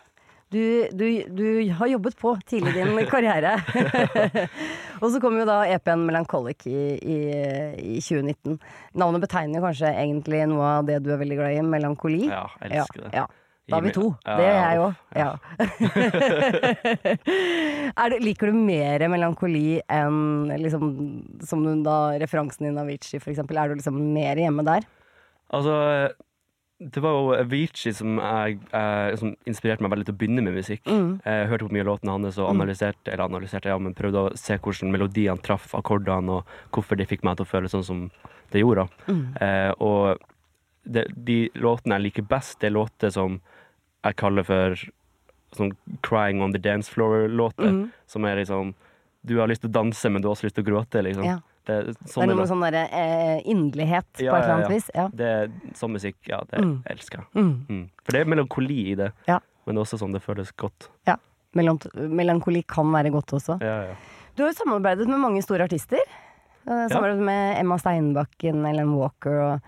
Du, 0.51 0.87
du, 0.91 1.05
du 1.31 1.45
har 1.79 1.87
jobbet 1.87 2.17
på 2.19 2.33
tidlig 2.43 2.73
i 2.73 2.81
din 2.81 3.05
karriere. 3.13 3.53
og 5.01 5.05
så 5.13 5.21
kom 5.23 5.37
jo 5.39 5.45
da 5.47 5.61
EP-en 5.71 6.03
Melancholic 6.07 6.65
i, 6.67 6.79
i, 6.99 7.19
i 7.95 8.01
2019. 8.03 8.57
Navnet 8.99 9.23
betegner 9.23 9.63
kanskje 9.63 9.93
egentlig 9.93 10.41
noe 10.51 10.73
av 10.81 10.89
det 10.89 10.99
du 11.05 11.13
er 11.13 11.21
veldig 11.21 11.37
glad 11.39 11.55
i, 11.55 11.61
melankoli. 11.63 12.25
Ja, 12.27 12.49
jeg 12.65 12.81
elsker 12.81 13.07
det. 13.07 13.13
Ja. 13.21 13.29
Da 13.71 13.77
er 13.77 13.85
vi 13.85 13.91
to. 13.95 14.07
Det 14.25 14.47
er 14.49 14.57
jeg 14.59 14.79
òg. 14.81 14.93
Ja. 15.15 15.29
er 18.03 18.15
liker 18.19 18.51
du 18.51 18.57
mer 18.57 19.05
melankoli 19.13 19.77
enn 19.85 20.51
liksom, 20.59 20.89
som 21.47 21.63
du 21.63 21.85
da, 21.85 22.17
referansen 22.19 22.67
din 22.67 22.81
Avicii, 22.81 23.21
for 23.21 23.31
eksempel? 23.31 23.61
Er 23.61 23.71
du 23.71 23.79
liksom 23.79 24.01
mer 24.11 24.41
hjemme 24.41 24.65
der? 24.67 24.89
Altså, 25.55 25.77
det 26.81 27.01
var 27.03 27.13
jo 27.13 27.33
Avicii 27.37 27.93
som, 27.93 28.17
jeg, 28.17 28.57
eh, 28.73 29.11
som 29.19 29.35
inspirerte 29.45 29.85
meg 29.85 29.91
veldig 29.93 30.07
til 30.07 30.15
å 30.15 30.17
begynne 30.17 30.43
med 30.47 30.55
musikk. 30.57 30.81
Mm. 30.89 31.19
Jeg 31.21 31.49
hørte 31.51 31.67
på 31.67 31.75
mye 31.75 31.83
av 31.83 31.89
låtene 31.91 32.15
hans 32.15 32.39
og 32.41 32.49
analyserte, 32.49 33.11
eller 33.11 33.27
analyserte, 33.27 33.69
ja, 33.69 33.77
men 33.77 33.93
prøvde 33.97 34.23
å 34.23 34.31
se 34.39 34.57
hvordan 34.57 34.93
melodiene 34.93 35.45
traff 35.45 35.75
akkordene, 35.77 36.39
og 36.39 36.73
hvorfor 36.73 36.97
de 36.97 37.05
fikk 37.05 37.25
meg 37.27 37.37
til 37.37 37.45
å 37.45 37.51
føle 37.51 37.69
sånn 37.69 37.85
som 37.85 38.01
det 38.51 38.63
gjorde. 38.63 38.87
Mm. 39.05 39.21
Eh, 39.45 39.69
og 39.77 40.25
det, 40.83 41.05
de 41.13 41.37
låtene 41.61 41.99
jeg 41.99 42.07
liker 42.07 42.27
best, 42.31 42.57
det 42.63 42.71
er 42.71 42.77
låter 42.79 43.13
som 43.13 43.37
jeg 44.01 44.17
kaller 44.17 44.47
for 44.47 44.81
sånn 45.53 45.75
crying 46.01 46.41
on 46.41 46.55
the 46.55 46.61
dance 46.61 46.89
floor-låter. 46.89 47.69
Mm. 47.69 47.85
Som 48.09 48.25
er 48.25 48.41
liksom 48.41 48.73
Du 49.21 49.35
har 49.37 49.45
lyst 49.45 49.61
til 49.61 49.69
å 49.69 49.75
danse, 49.75 50.09
men 50.09 50.23
du 50.23 50.25
har 50.25 50.33
også 50.33 50.47
lyst 50.47 50.55
til 50.57 50.63
å 50.65 50.71
gråte, 50.71 51.03
liksom. 51.05 51.27
Ja. 51.27 51.35
Det, 51.65 51.75
er 51.75 51.83
Det 51.93 52.17
er 52.17 52.25
noe 52.27 52.35
med 52.39 52.47
sånn 52.49 52.63
derre 52.65 52.83
eh, 52.91 53.41
inderlighet 53.45 54.07
på 54.17 54.23
Ja, 54.25 54.35
et 54.37 54.43
eller 54.43 54.53
annet 54.55 54.69
ja. 54.69 54.75
vis. 54.75 54.89
Ja. 54.95 55.07
Det 55.13 55.75
sånn 55.77 55.91
musikk, 55.93 56.15
ja, 56.27 56.39
det 56.49 56.59
Mm. 56.63 56.83
elsker 56.89 57.17
jeg. 57.21 57.27
Mm. 57.35 57.65
Mm. 57.69 57.89
For 58.03 58.11
det 58.11 58.21
er 58.21 58.25
melankoli 58.35 58.79
i 58.91 58.95
det, 58.95 59.11
Ja. 59.27 59.39
men 59.65 59.75
det 59.75 59.81
er 59.81 59.85
også 59.85 59.99
sånn 60.01 60.13
det 60.13 60.21
føles 60.23 60.51
godt. 60.55 60.89
ja. 61.07 61.15
Melant 61.53 61.83
melankoli 61.95 62.63
kan 62.65 62.85
være 62.93 63.11
godt 63.11 63.33
også. 63.35 63.59
Ja, 63.61 63.83
ja. 63.91 63.95
Du 64.37 64.43
har 64.43 64.51
jo 64.53 64.55
samarbeidet 64.63 65.05
med 65.07 65.19
mange 65.19 65.41
store 65.43 65.65
artister. 65.67 65.99
Eh, 66.65 66.87
Samarbeidet 66.87 67.19
med 67.25 67.57
Emma 67.59 67.75
Steinbakken, 67.77 68.65
Ellen 68.65 68.95
Walker 68.95 69.39
og 69.41 69.61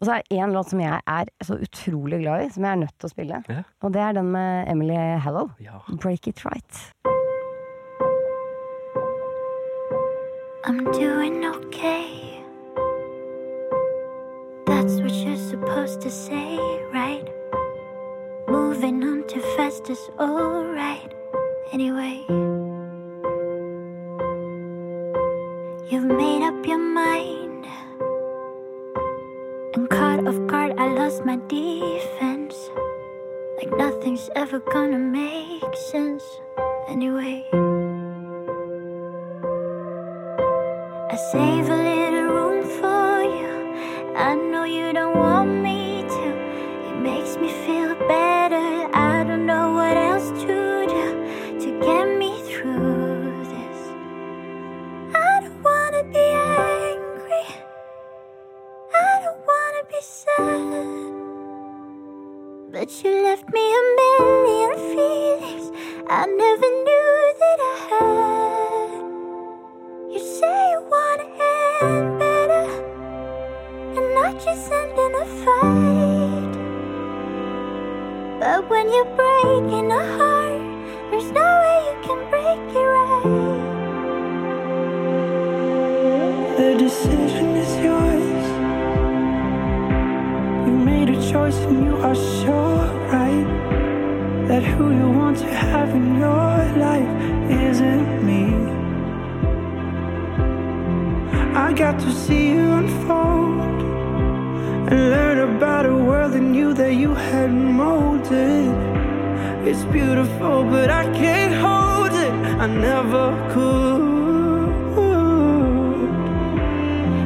Og 0.00 0.06
så 0.06 0.12
er 0.12 0.22
det 0.28 0.36
én 0.38 0.52
låt 0.52 0.68
som 0.68 0.78
jeg 0.78 1.00
er 1.08 1.24
så 1.42 1.56
utrolig 1.56 2.20
glad 2.20 2.42
i, 2.44 2.48
som 2.52 2.62
jeg 2.64 2.72
er 2.72 2.76
nødt 2.84 2.98
til 2.98 3.08
å 3.08 3.12
spille. 3.14 3.64
Og 3.82 3.92
det 3.92 4.00
er 4.02 4.12
den 4.12 4.30
med 4.30 4.68
Emily 4.68 4.94
Hallow. 5.18 5.50
'Break 5.88 6.26
It 6.28 6.36
Right'. 6.44 7.15
I'm 10.68 10.82
doing 10.90 11.44
okay. 11.44 12.42
That's 14.66 15.00
what 15.00 15.12
you're 15.12 15.36
supposed 15.36 16.00
to 16.00 16.10
say, 16.10 16.58
right? 16.92 17.24
Moving 18.48 19.04
on 19.04 19.28
too 19.28 19.42
fast 19.56 19.88
is 19.90 20.10
alright. 20.18 21.14
Anyway, 21.70 22.24
you've 25.88 26.10
made 26.10 26.42
up 26.42 26.66
your 26.66 26.78
mind. 26.78 27.64
And 29.74 29.88
caught 29.88 30.26
off 30.26 30.46
guard, 30.48 30.72
I 30.80 30.88
lost 30.88 31.24
my 31.24 31.36
defense. 31.46 32.56
Like 33.58 33.70
nothing's 33.78 34.28
ever 34.34 34.58
gonna 34.58 34.98
make 34.98 35.76
sense. 35.92 36.24
Anyway. 36.88 37.65
I 41.16 41.18
save 41.18 41.85
and 91.54 91.86
you 91.86 91.96
are 91.98 92.14
so 92.16 92.58
right 93.12 93.46
that 94.48 94.64
who 94.64 94.90
you 94.90 95.08
want 95.10 95.38
to 95.38 95.46
have 95.46 95.90
in 95.90 96.16
your 96.18 96.56
life 96.86 97.08
isn't 97.48 98.26
me. 98.26 98.46
I 101.54 101.72
got 101.72 102.00
to 102.00 102.10
see 102.10 102.48
you 102.48 102.72
unfold 102.72 103.60
and 104.90 105.10
learn 105.14 105.38
about 105.56 105.86
a 105.86 105.94
world 105.94 106.34
in 106.34 106.52
you 106.52 106.74
that 106.74 106.94
you 106.94 107.14
had 107.14 107.52
molded. 107.52 108.74
It's 109.68 109.84
beautiful, 109.84 110.64
but 110.64 110.90
I 110.90 111.04
can't 111.12 111.54
hold 111.54 112.12
it. 112.26 112.34
I 112.64 112.66
never 112.66 113.26
could. 113.52 114.16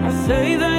I 0.09 0.11
say 0.26 0.56
that 0.56 0.69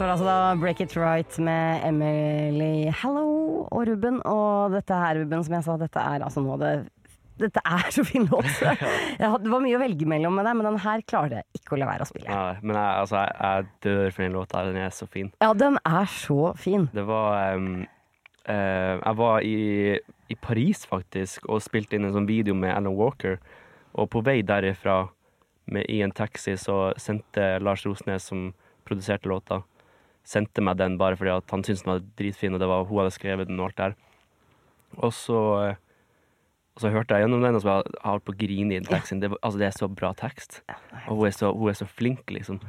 Dette 0.00 0.08
var 0.08 0.14
altså 0.14 0.28
da 0.30 0.56
Break 0.56 0.78
It 0.80 0.94
Right 0.96 1.34
med 1.44 1.82
Emily 1.84 2.88
Hallow 2.88 3.66
og 3.68 3.82
Ruben. 3.84 4.22
Og 4.24 4.72
dette 4.72 4.96
her, 4.96 5.18
Ruben, 5.20 5.42
som 5.44 5.56
jeg 5.58 5.66
sa, 5.66 5.74
dette 5.76 6.04
er 6.08 6.22
altså 6.24 6.40
noe 6.40 6.54
av 6.54 6.62
det 6.62 6.70
dette 7.40 7.60
er 7.68 7.90
så 7.92 8.04
fin 8.08 8.24
låt. 8.24 8.48
Det 9.20 9.28
var 9.28 9.60
mye 9.60 9.76
å 9.76 9.80
velge 9.80 10.08
mellom 10.08 10.34
med 10.36 10.44
det, 10.48 10.54
men 10.56 10.66
den 10.70 10.78
her 10.80 11.04
klarer 11.08 11.38
jeg 11.38 11.60
ikke 11.60 11.76
å 11.76 11.80
la 11.80 11.88
være 11.90 12.06
å 12.06 12.08
spille. 12.08 12.28
Ja, 12.32 12.56
men 12.60 12.76
jeg, 12.76 12.96
altså, 13.02 13.20
jeg, 13.20 13.36
jeg 13.44 13.68
dør 13.84 14.16
for 14.16 14.24
den 14.24 14.36
låta. 14.36 14.64
Den 14.70 14.80
er 14.80 14.96
så 14.96 15.08
fin. 15.08 15.30
Ja, 15.44 15.52
den 15.64 15.76
er 15.84 16.10
så 16.12 16.40
fin. 16.60 16.86
Det 16.96 17.04
var 17.08 17.56
um, 17.60 17.70
uh, 18.48 18.96
Jeg 18.96 19.14
var 19.20 19.48
i, 19.48 19.56
i 20.32 20.38
Paris, 20.48 20.86
faktisk, 20.88 21.48
og 21.48 21.60
spilte 21.64 21.96
inn 21.96 22.08
en 22.08 22.16
sånn 22.16 22.28
video 22.28 22.56
med 22.56 22.72
Alan 22.72 22.96
Walker. 22.96 23.36
Og 24.00 24.08
på 24.16 24.24
vei 24.24 24.38
derifra 24.48 25.02
med, 25.68 25.84
i 25.92 26.00
en 26.04 26.16
taxi 26.16 26.56
så 26.60 26.86
sendte 27.00 27.58
Lars 27.60 27.84
Rosnes, 27.88 28.32
som 28.32 28.50
produserte 28.88 29.28
låta, 29.28 29.60
sendte 30.26 30.62
meg 30.64 30.78
den 30.80 30.98
bare 31.00 31.18
fordi 31.18 31.32
at 31.34 31.54
han 31.54 31.64
syntes 31.66 31.84
den 31.84 31.92
var 31.94 32.02
dritfin, 32.18 32.54
og 32.54 32.62
det 32.62 32.68
var 32.70 32.84
hun 32.88 33.02
hadde 33.02 33.14
skrevet 33.14 33.48
den 33.50 33.60
og 33.60 33.70
alt 33.70 33.80
der. 33.80 33.96
Og 34.98 35.14
så, 35.14 35.40
eh, 35.64 35.80
og 36.74 36.84
så 36.84 36.92
hørte 36.94 37.16
jeg 37.16 37.26
gjennom 37.26 37.42
den, 37.44 37.56
og 37.56 37.62
så 37.62 37.70
var 37.70 37.82
jeg 37.86 38.04
holdt 38.04 38.26
på 38.26 38.34
å 38.34 38.40
grine 38.42 38.74
i 38.74 38.80
den 38.80 38.90
teksten. 38.90 39.22
Det, 39.22 39.32
altså, 39.40 39.60
det 39.60 39.68
er 39.70 39.76
så 39.76 39.88
bra 39.90 40.12
tekst. 40.18 40.60
Og 41.06 41.22
hun 41.22 41.26
er 41.30 41.34
så, 41.36 41.52
hun 41.54 41.72
er 41.72 41.78
så 41.78 41.88
flink, 41.88 42.30
liksom. 42.30 42.60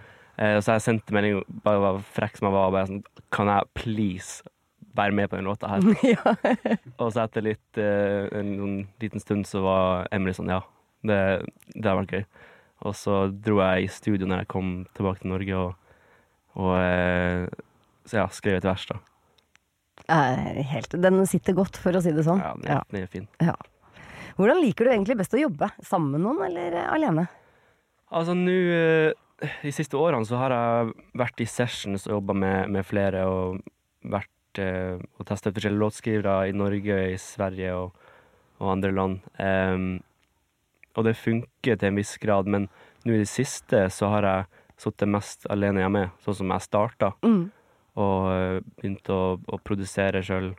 Eh, 0.42 0.58
så 0.62 0.78
jeg 0.78 0.86
sendte 0.88 1.16
melding, 1.16 1.42
bare 1.66 1.84
var 1.84 2.02
frekk 2.16 2.40
som 2.40 2.50
jeg 2.50 2.56
var, 2.56 2.74
bare 2.74 2.90
sånn 2.90 3.02
Kan 3.36 3.50
jeg 3.52 3.68
please 3.78 4.48
være 4.98 5.16
med 5.16 5.30
på 5.30 5.38
den 5.38 5.48
låta 5.48 5.70
her? 5.70 5.84
Og 7.02 7.12
så 7.12 7.26
etter 7.26 7.46
litt, 7.46 7.80
eh, 7.80 8.30
en 8.40 8.54
en, 8.56 8.78
liten 9.04 9.24
stund 9.24 9.48
så 9.48 9.64
var 9.66 10.08
Emily 10.12 10.34
sånn 10.36 10.52
Ja, 10.52 10.62
det, 11.08 11.20
det 11.76 11.86
har 11.88 12.00
vært 12.00 12.16
gøy. 12.16 12.26
Og 12.88 12.98
så 12.98 13.22
dro 13.30 13.60
jeg 13.62 13.86
i 13.86 13.92
studio 13.94 14.28
når 14.28 14.44
jeg 14.44 14.52
kom 14.56 14.72
tilbake 14.98 15.22
til 15.22 15.34
Norge, 15.36 15.60
og, 15.60 15.81
og 16.60 16.74
eh, 16.78 17.46
så 18.10 18.22
ja, 18.22 18.28
skrev 18.34 18.60
et 18.60 18.68
vers, 18.68 18.86
da. 18.90 19.00
Eh, 20.12 20.62
Helt, 20.72 20.96
den 21.04 21.22
sitter 21.30 21.56
godt, 21.56 21.78
for 21.80 21.96
å 21.96 22.02
si 22.04 22.14
det 22.16 22.26
sånn. 22.28 22.42
Ja, 22.42 22.56
den 22.58 22.72
er, 22.74 22.88
den 22.92 23.06
er 23.06 23.12
fin. 23.12 23.28
Ja. 23.44 23.56
Hvordan 24.38 24.62
liker 24.64 24.88
du 24.88 24.94
egentlig 24.94 25.20
best 25.20 25.36
å 25.36 25.42
jobbe? 25.42 25.70
Sammen 25.86 26.16
med 26.16 26.26
noen, 26.26 26.44
eller 26.50 26.80
eh, 26.82 26.90
alene? 26.92 27.28
Altså 28.12 28.34
nå 28.36 28.56
De 29.64 29.72
siste 29.72 29.96
årene 29.96 30.28
så 30.28 30.38
har 30.42 30.54
jeg 30.54 30.92
vært 31.18 31.42
i 31.42 31.48
sessions 31.50 32.04
og 32.10 32.18
jobba 32.18 32.36
med, 32.38 32.74
med 32.76 32.86
flere, 32.86 33.24
og 33.26 33.62
vært 34.12 34.62
eh, 34.62 35.00
og 35.18 35.28
testa 35.30 35.54
forskjellige 35.54 35.82
låtskrivere 35.82 36.50
i 36.50 36.56
Norge, 36.56 36.98
i 37.14 37.20
Sverige 37.22 37.74
og, 37.78 38.08
og 38.60 38.74
andre 38.76 38.92
land. 38.94 39.20
Um, 39.40 40.02
og 40.98 41.08
det 41.08 41.16
funker 41.18 41.78
til 41.80 41.90
en 41.90 42.00
viss 42.00 42.18
grad, 42.22 42.50
men 42.52 42.68
nå 43.06 43.16
i 43.16 43.24
det 43.24 43.32
siste 43.32 43.86
så 43.94 44.12
har 44.14 44.28
jeg 44.28 44.50
sittet 44.82 45.08
mest 45.12 45.46
alene 45.54 45.84
hjemme, 45.84 46.04
sånn 46.26 46.36
som 46.42 46.54
jeg 46.56 46.66
starta, 46.66 47.12
Mm. 47.24 47.44
og 48.02 48.64
begynte 48.80 49.14
å, 49.14 49.38
å 49.48 49.60
produsere 49.64 50.22
sjøl. 50.26 50.56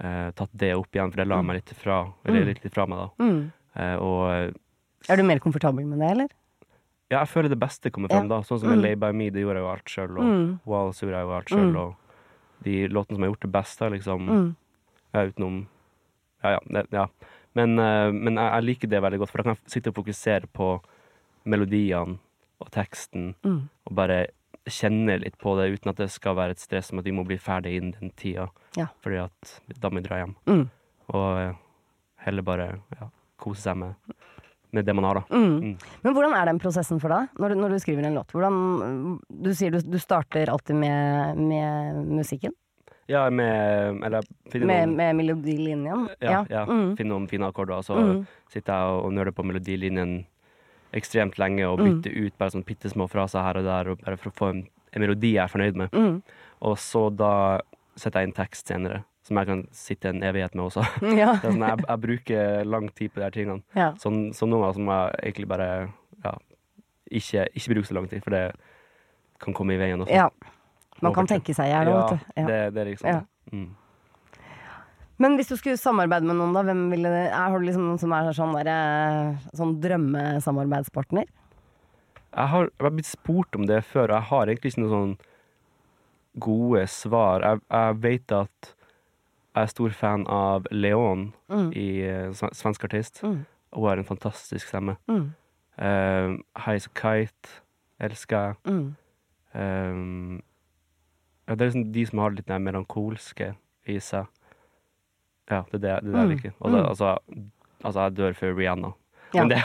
Eh, 0.00 0.30
tatt 0.36 0.50
det 0.56 0.74
opp 0.76 0.92
igjen, 0.96 1.10
for 1.12 1.20
det 1.20 1.26
la 1.28 1.36
jeg 1.40 1.44
meg 1.50 1.56
litt 1.60 1.72
fra, 1.76 1.96
eller 2.24 2.44
litt, 2.48 2.62
litt 2.64 2.72
fra 2.74 2.86
meg, 2.88 2.98
da. 3.02 3.24
Mm. 3.24 3.40
Eh, 3.76 3.96
og 4.00 4.22
eh, 4.32 4.50
Er 5.12 5.16
du 5.16 5.22
mer 5.28 5.38
komfortabel 5.40 5.84
med 5.86 5.98
det, 6.00 6.10
eller? 6.14 6.28
ja, 7.10 7.18
jeg 7.24 7.28
føler 7.32 7.48
det 7.52 7.58
beste 7.60 7.90
kommer 7.90 8.08
fram 8.08 8.28
Ja. 8.28 8.36
da. 8.36 8.40
Sånn 8.46 8.60
som 8.60 8.70
Mm. 8.70 8.80
Lay 8.82 8.94
by 8.94 9.10
Me, 9.12 9.30
det 9.30 9.42
gjorde 9.42 9.56
jeg 9.58 9.64
jo 9.64 9.72
alt 9.72 9.84
sjøl. 9.84 10.16
Og 10.18 10.24
Mm. 10.24 10.60
Walls 10.64 11.00
gjorde 11.00 11.16
jeg 11.18 11.26
jo 11.26 11.32
alt 11.36 11.48
sjøl. 11.48 11.70
Mm. 11.72 11.76
Og 11.76 11.96
de 12.62 12.88
låtene 12.88 13.14
som 13.16 13.22
har 13.22 13.30
gjort 13.32 13.40
det 13.40 13.52
beste, 13.52 13.90
liksom 13.90 14.28
Mm. 14.28 14.56
ja, 15.14 15.20
Utenom 15.26 15.66
Ja, 16.42 16.50
ja. 16.52 16.58
Det, 16.70 16.86
ja. 16.92 17.06
Men, 17.54 17.78
eh, 17.78 18.10
men 18.12 18.34
jeg, 18.36 18.52
jeg 18.52 18.64
liker 18.64 18.88
det 18.88 19.02
veldig 19.02 19.18
godt, 19.18 19.30
for 19.30 19.38
da 19.38 19.42
kan 19.42 19.56
jeg 19.56 19.70
sitte 19.70 19.88
og 19.88 19.94
fokusere 19.96 20.46
på 20.54 20.80
melodiene 21.44 22.18
og 22.60 22.70
teksten, 22.70 23.34
Mm. 23.44 23.68
og 23.86 23.94
bare 23.96 24.26
kjenne 24.68 25.18
litt 25.22 25.38
på 25.40 25.56
det 25.58 25.70
uten 25.72 25.90
at 25.90 25.96
det 25.96 26.10
skal 26.12 26.36
være 26.36 26.50
et 26.54 26.58
stress 26.60 26.92
om 26.92 26.98
at 27.00 27.04
vi 27.08 27.12
må 27.16 27.24
bli 27.26 27.38
ferdig 27.40 27.76
innen 27.78 27.94
den 27.98 28.10
tida. 28.16 28.48
Ja. 28.76 28.86
Fordi 29.02 29.16
at 29.24 29.54
da 29.80 29.88
må 29.90 30.00
vi 30.02 30.08
dra 30.08 30.18
hjem. 30.20 30.34
Mm. 30.46 30.66
Og 31.14 31.38
eh, 31.40 31.54
heller 32.26 32.42
bare 32.46 32.66
ja, 33.00 33.08
kose 33.40 33.62
seg 33.64 33.76
med, 33.80 33.94
med 34.72 34.84
det 34.86 34.94
man 34.94 35.04
har, 35.08 35.14
da. 35.22 35.24
Mm. 35.34 35.56
Mm. 35.72 35.76
Men 36.04 36.14
hvordan 36.14 36.34
er 36.36 36.44
den 36.52 36.60
prosessen 36.62 37.00
for 37.00 37.08
deg, 37.08 37.28
når 37.40 37.48
du, 37.48 37.54
når 37.62 37.68
du 37.74 37.78
skriver 37.82 38.06
en 38.06 38.14
låt? 38.20 38.30
Hvordan, 38.36 39.18
du 39.42 39.50
sier 39.56 39.72
du, 39.74 39.80
du 39.80 39.98
starter 39.98 40.52
alltid 40.52 40.76
med, 40.76 41.40
med 41.40 42.04
musikken? 42.20 42.52
Ja, 43.10 43.24
med 43.30 44.04
Eller 44.06 44.22
finne 44.52 44.66
Med, 44.68 44.84
noen 44.86 44.96
med 45.00 45.16
melodilinjen? 45.18 46.04
Ja, 46.22 46.44
ja. 46.52 46.60
Mm. 46.68 46.92
finne 47.00 47.10
noen 47.10 47.26
fine 47.32 47.48
akkorder, 47.48 47.80
og 47.80 47.84
så 47.88 47.96
Mm. 47.98 48.20
sitter 48.52 48.72
jeg 48.76 48.92
og, 48.92 49.04
og 49.08 49.12
nøler 49.16 49.32
på 49.34 49.42
melodilinjen 49.42 50.26
ekstremt 50.92 51.38
lenge 51.38 51.66
og 51.68 51.78
Mm. 51.80 52.02
ut 52.26 52.38
bare 52.38 52.50
sånn 52.50 52.64
bitte 52.66 52.90
små 52.90 53.08
fraser 53.08 53.42
her 53.42 53.56
og 53.58 53.64
der, 53.64 53.90
og 53.90 54.00
bare 54.04 54.16
for 54.16 54.30
å 54.30 54.34
få 54.34 54.48
en, 54.50 54.68
en 54.92 55.00
melodi 55.02 55.34
jeg 55.34 55.44
er 55.44 55.48
fornøyd 55.52 55.76
med. 55.76 55.90
Mm. 55.92 56.22
Og 56.62 56.76
så 56.78 57.08
da 57.14 57.60
setter 57.96 58.20
jeg 58.20 58.28
inn 58.28 58.34
tekst 58.34 58.66
senere, 58.68 59.04
som 59.22 59.36
jeg 59.36 59.46
kan 59.46 59.66
sitte 59.72 60.08
en 60.08 60.22
evighet 60.22 60.54
med 60.54 60.64
også. 60.70 60.82
Ja. 61.22 61.34
Sånn, 61.42 61.60
jeg, 61.60 61.84
jeg 61.88 62.00
bruker 62.00 62.64
lang 62.64 62.88
tid 62.94 63.12
på 63.12 63.20
de 63.20 63.22
her 63.28 63.30
tingene. 63.30 63.62
Ja. 63.76 63.92
Sånn, 64.02 64.32
så 64.34 64.48
noen 64.48 64.84
må 64.84 64.92
jeg 64.96 65.32
egentlig 65.32 65.48
bare 65.48 65.92
ja, 66.24 66.34
ikke, 67.10 67.46
ikke 67.54 67.74
bruke 67.74 67.86
så 67.90 67.94
lang 67.94 68.08
tid, 68.10 68.22
for 68.24 68.30
det 68.30 68.44
kan 69.40 69.54
komme 69.54 69.74
i 69.74 69.78
veien 69.80 70.00
også. 70.00 70.12
ja. 70.14 70.28
Man 71.00 71.14
kan 71.16 71.24
tenke 71.26 71.54
seg 71.56 71.64
i 71.64 71.70
hjel, 71.72 71.88
Ja. 71.88 72.18
Ja. 72.36 72.46
Det, 72.46 72.56
det 72.74 72.80
er 72.82 72.88
liksom 72.90 73.08
Ja. 73.08 73.20
Mm. 73.52 73.70
Men 75.20 75.36
hvis 75.36 75.50
du 75.52 75.56
skulle 75.60 75.76
samarbeide 75.76 76.24
med 76.24 76.38
noen, 76.38 76.54
da, 76.56 76.62
hvem 76.64 76.86
ville 76.92 77.10
det 77.12 77.26
er, 77.28 77.34
Har 77.36 77.58
du 77.60 77.66
liksom 77.66 77.84
noen 77.84 78.00
som 78.00 78.12
er 78.16 78.30
sånn, 78.36 78.54
der, 78.56 78.70
eh, 78.72 79.48
sånn 79.58 79.74
drømmesamarbeidspartner? 79.82 81.26
Jeg 82.30 82.48
har, 82.54 82.68
jeg 82.70 82.86
har 82.86 82.94
blitt 82.94 83.10
spurt 83.10 83.56
om 83.58 83.66
det 83.68 83.82
før, 83.84 84.08
og 84.08 84.16
jeg 84.16 84.28
har 84.30 84.46
egentlig 84.52 84.72
ikke 84.72 84.84
noen 84.84 84.94
sånn 84.96 85.14
gode 86.40 86.84
svar. 86.88 87.42
Jeg, 87.44 87.60
jeg 87.74 87.98
vet 88.04 88.32
at 88.36 88.70
jeg 89.50 89.66
er 89.66 89.72
stor 89.72 89.90
fan 89.98 90.26
av 90.30 90.66
Leon, 90.70 91.32
Mm. 91.50 91.72
i 91.74 91.88
eh, 92.06 92.30
svensk 92.54 92.84
artist. 92.86 93.20
Mm. 93.26 93.40
Hun 93.74 93.84
har 93.88 93.98
en 93.98 94.06
fantastisk 94.06 94.68
stemme. 94.70 94.96
Mm. 95.10 95.32
Uh, 95.80 96.36
High 96.60 96.86
Kite 96.94 97.48
elsker 98.00 98.36
jeg. 98.36 98.56
Mm. 98.70 98.96
Um, 99.54 100.42
ja, 101.48 101.54
det 101.54 101.60
er 101.64 101.70
liksom 101.70 101.92
de 101.92 102.04
som 102.06 102.18
har 102.22 102.30
litt 102.36 102.46
den 102.46 102.62
melankolske 102.66 103.54
i 103.90 103.96
seg. 103.98 104.26
Ja, 105.50 105.62
det 105.72 105.76
er 105.76 105.78
det, 105.78 105.82
det, 105.82 105.92
er 105.92 106.10
det 106.10 106.20
jeg 106.20 106.32
liker. 106.34 106.56
Altså, 106.60 106.82
altså, 106.88 107.12
altså, 107.82 108.00
jeg 108.00 108.16
dør 108.18 108.36
før 108.40 108.58
Rihanna. 108.58 108.92
Ja. 109.30 109.44
Men 109.44 109.52
det, 109.52 109.60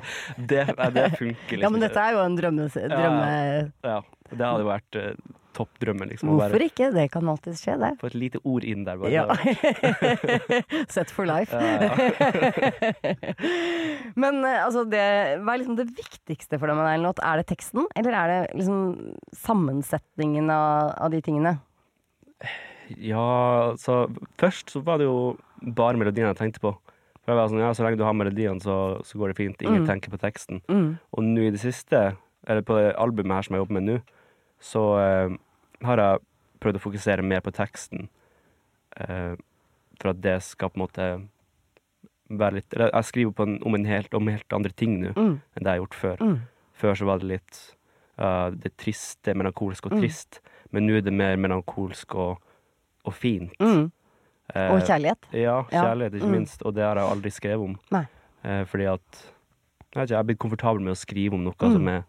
det, 0.50 0.64
det 0.96 1.06
funker 1.14 1.54
liksom 1.54 1.62
Ja, 1.62 1.70
men 1.70 1.84
dette 1.84 2.02
er 2.02 2.16
jo 2.16 2.22
en 2.24 2.36
drømme... 2.38 2.66
drømme 2.74 3.26
Ja, 3.86 4.00
det 4.30 4.42
hadde 4.42 4.64
jo 4.64 4.70
vært 4.72 5.02
topp 5.54 5.70
drømme 5.82 6.06
liksom. 6.10 6.32
Hvorfor 6.32 6.50
Hvorfor 6.54 6.64
ikke? 6.66 6.88
Det 6.94 7.04
kan 7.14 7.28
alltid 7.30 7.54
skje, 7.58 7.74
det. 7.80 7.90
Få 8.00 8.06
et 8.10 8.16
lite 8.18 8.38
ord 8.42 8.64
inn 8.66 8.82
der, 8.86 8.96
bare. 9.00 9.12
Ja. 9.14 9.24
Set 10.94 11.10
for 11.14 11.24
life. 11.28 11.54
Men 14.22 14.34
eh, 14.42 14.64
altså, 14.64 14.80
det, 14.90 15.04
hva 15.44 15.50
er 15.54 15.58
liksom 15.62 15.78
det 15.78 15.88
viktigste 15.94 16.58
for 16.58 16.66
deg 16.70 16.76
med 16.80 16.86
en 16.90 17.06
låt? 17.08 17.18
Er 17.24 17.34
det 17.40 17.46
teksten, 17.52 17.82
eller 17.98 18.12
er 18.18 18.26
det 18.32 18.40
liksom 18.60 18.78
sammensetningen 19.44 20.46
av, 20.52 20.72
av 21.06 21.10
de 21.14 21.20
tingene? 21.24 21.52
Ja, 22.98 23.74
så 23.80 24.08
først 24.38 24.70
så 24.70 24.82
var 24.84 24.98
det 24.98 25.06
jo 25.06 25.36
bare 25.62 25.96
melodien 25.96 26.26
jeg 26.28 26.36
tenkte 26.36 26.60
på. 26.60 26.74
For 27.24 27.32
jeg 27.32 27.38
var 27.38 27.48
sånn, 27.48 27.60
ja, 27.64 27.70
Så 27.72 27.84
lenge 27.84 27.96
du 27.96 28.04
har 28.04 28.12
melodien, 28.12 28.60
så, 28.60 29.00
så 29.04 29.16
går 29.18 29.28
det 29.32 29.36
fint. 29.36 29.62
Ingen 29.62 29.82
Mm. 29.82 29.86
tenker 29.88 30.10
på 30.12 30.18
teksten. 30.20 30.60
Mm. 30.68 30.98
Og 31.16 31.22
nå 31.24 31.40
i 31.46 31.50
det 31.50 31.60
siste, 31.60 32.16
eller 32.46 32.62
på 32.62 32.76
det 32.76 32.94
albumet 33.00 33.32
her 33.38 33.42
som 33.42 33.54
jeg 33.56 33.62
jobber 33.64 33.80
med 33.80 33.86
nå, 33.88 34.00
så 34.60 34.82
eh, 35.00 35.36
har 35.84 35.96
jeg 35.96 36.18
prøvd 36.60 36.76
å 36.76 36.84
fokusere 36.84 37.22
mer 37.24 37.40
på 37.40 37.50
teksten. 37.52 38.08
eh, 39.00 39.34
for 40.00 40.10
at 40.10 40.20
det 40.20 40.42
skal 40.42 40.68
på 40.70 40.76
en 40.76 40.86
måte 40.86 41.28
være 42.30 42.54
litt 42.54 42.74
Eller 42.74 42.90
jeg 42.92 43.04
skriver 43.04 43.32
på 43.32 43.42
en, 43.46 43.58
om, 43.66 43.74
en 43.74 43.84
helt, 43.86 44.14
om 44.14 44.26
helt 44.28 44.52
andre 44.52 44.70
ting 44.76 45.00
nå 45.00 45.12
Mm. 45.14 45.40
enn 45.56 45.62
det 45.62 45.64
jeg 45.64 45.80
har 45.80 45.86
gjort 45.86 45.94
før. 45.94 46.16
Mm. 46.20 46.38
Før 46.74 46.94
så 46.94 47.04
var 47.06 47.18
det 47.18 47.28
litt 47.28 47.74
uh, 48.18 48.50
det 48.50 48.76
triste, 48.76 49.34
melankolsk 49.34 49.86
og 49.86 49.92
Mm. 49.92 50.00
trist. 50.00 50.40
Men 50.72 50.86
nå 50.86 50.96
er 50.98 51.00
det 51.02 51.12
mer 51.12 51.36
melankolsk 51.36 52.14
og, 52.14 52.38
og 53.04 53.12
fint. 53.14 53.52
Mm. 53.60 53.90
Eh, 54.54 54.70
Og 54.74 54.80
kjærlighet. 54.82 55.18
Ja, 55.32 55.62
kjærlighet, 55.70 56.14
ikke 56.14 56.26
Mm. 56.26 56.32
minst. 56.38 56.62
Og 56.64 56.74
det 56.74 56.82
har 56.84 56.96
jeg 56.96 57.10
aldri 57.10 57.30
skrevet 57.30 57.64
om. 57.64 57.78
Nei. 57.90 58.06
Eh, 58.44 58.64
fordi 58.64 58.86
at 58.92 59.00
jeg, 59.10 60.00
vet 60.00 60.08
ikke, 60.08 60.10
jeg 60.14 60.18
er 60.18 60.24
blitt 60.24 60.38
komfortabel 60.38 60.80
med 60.80 60.92
å 60.92 60.96
skrive 61.00 61.34
om 61.34 61.44
noe 61.44 61.54
Mm. 61.60 61.72
som, 61.72 61.88
er, 61.88 62.04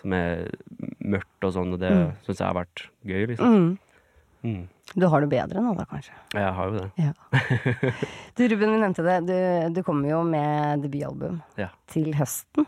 som 0.00 0.12
er 0.12 0.50
mørkt 1.04 1.44
og 1.44 1.52
sånn, 1.52 1.72
og 1.72 1.78
det 1.80 1.90
Mm. 1.92 2.12
syns 2.26 2.38
jeg 2.38 2.46
har 2.46 2.54
vært 2.54 2.86
gøy, 3.06 3.26
liksom. 3.28 3.46
Mm. 3.46 3.78
Mm. 4.42 4.68
Du 4.96 5.06
har 5.06 5.20
det 5.20 5.28
bedre 5.30 5.60
nå, 5.60 5.76
da, 5.76 5.84
kanskje? 5.84 6.10
Jeg 6.34 6.52
har 6.54 6.70
jo 6.70 6.78
det. 6.78 6.92
Ja. 6.96 7.12
Du, 8.34 8.48
Ruben, 8.48 8.70
vi 8.72 8.78
nevnte 8.80 9.04
det. 9.04 9.26
Du, 9.26 9.74
du 9.74 9.82
kommer 9.84 10.08
jo 10.08 10.22
med 10.24 10.80
debutalbum 10.82 11.42
Ja. 11.58 11.68
til 11.86 12.12
høsten. 12.14 12.66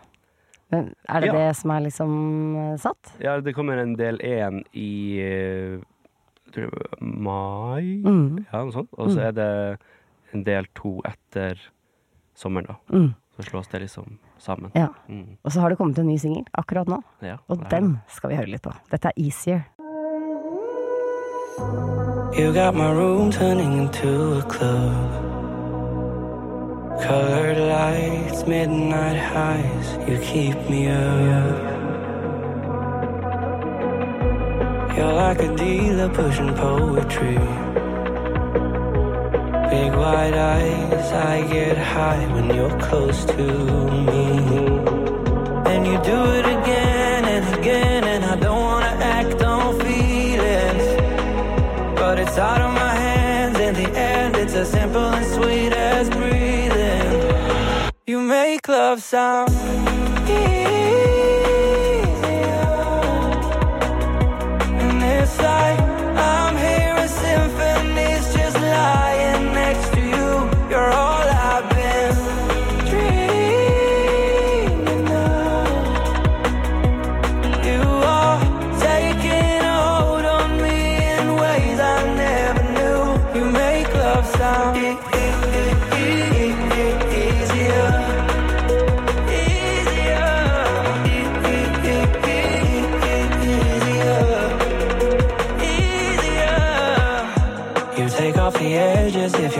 Men 0.70 0.94
Er 1.08 1.20
det 1.20 1.26
Ja. 1.26 1.32
det 1.32 1.56
som 1.56 1.70
er 1.70 1.80
liksom 1.80 2.56
eh, 2.56 2.76
satt? 2.78 3.12
Ja, 3.20 3.40
det 3.40 3.54
kommer 3.54 3.78
en 3.78 3.94
del 3.96 4.18
én 4.18 4.62
i 4.74 5.80
jeg 6.52 6.68
tror 6.68 6.70
var 6.76 7.02
mai, 7.02 8.02
Mm. 8.04 8.46
ja, 8.52 8.62
noe 8.64 8.72
sånt. 8.72 8.88
Og 8.98 9.08
så 9.10 9.16
Mm. 9.18 9.26
er 9.26 9.32
det 9.32 9.78
en 10.34 10.44
del 10.44 10.66
to 10.74 11.00
etter 11.04 11.58
sommeren, 12.34 12.66
da. 12.66 12.74
Mm. 12.92 13.14
Så 13.36 13.42
slås 13.50 13.68
det 13.70 13.80
liksom 13.80 14.18
sammen. 14.38 14.70
Ja. 14.74 14.88
Mm. 15.08 15.36
Og 15.44 15.50
så 15.52 15.60
har 15.60 15.68
det 15.70 15.78
kommet 15.78 15.98
en 15.98 16.06
ny 16.06 16.16
singel 16.18 16.44
akkurat 16.58 16.86
nå. 16.86 17.02
Ja, 17.22 17.36
Og 17.48 17.58
det 17.58 17.70
den 17.70 18.00
skal 18.08 18.30
vi 18.30 18.36
høre 18.36 18.46
litt 18.50 18.62
på. 18.62 18.72
Dette 18.90 19.06
er 19.08 19.12
Easier. 19.16 19.64
You 22.38 22.52
got 22.52 22.74
my 22.74 22.90
room 22.92 23.30
turning 23.30 23.72
into 23.82 24.38
a 24.38 24.42
club. 24.42 25.10
Colored 27.02 27.58
lights, 27.58 28.46
midnight 28.46 29.16
highs, 29.18 29.98
you 30.08 30.18
keep 30.22 30.56
me 30.70 30.88
up. 30.88 31.71
You're 34.96 35.12
like 35.14 35.40
a 35.40 35.56
dealer 35.56 36.10
pushing 36.10 36.54
poetry. 36.54 37.38
Big 39.70 39.92
wide 40.02 40.34
eyes, 40.34 41.12
I 41.12 41.48
get 41.50 41.78
high 41.78 42.26
when 42.34 42.54
you're 42.54 42.78
close 42.78 43.24
to 43.24 43.46
me. 44.06 44.26
And 45.72 45.86
you 45.86 45.96
do 46.12 46.18
it 46.38 46.46
again 46.56 47.24
and 47.24 47.58
again, 47.58 48.04
and 48.04 48.22
I 48.22 48.36
don't 48.36 48.60
wanna 48.60 48.94
act 49.18 49.42
on 49.42 49.80
feelings. 49.80 50.86
But 51.98 52.18
it's 52.18 52.36
out 52.36 52.60
of 52.60 52.74
my 52.74 52.94
hands 52.94 53.58
in 53.58 53.74
the 53.74 53.90
end. 53.98 54.36
It's 54.36 54.54
as 54.54 54.70
simple 54.70 55.06
and 55.18 55.26
sweet 55.34 55.72
as 55.72 56.10
breathing. 56.10 57.90
You 58.06 58.20
make 58.20 58.68
love 58.68 59.02
sound 59.02 59.52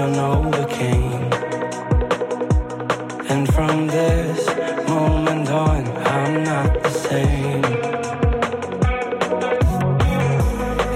edges 0.02 0.18
overcame. 0.18 1.32
And 3.28 3.52
from 3.54 3.86
this 3.86 4.46
moment 4.88 5.48
on, 5.48 5.86
I'm 6.06 6.44
not 6.44 6.82
the 6.82 6.90
same. 6.90 7.62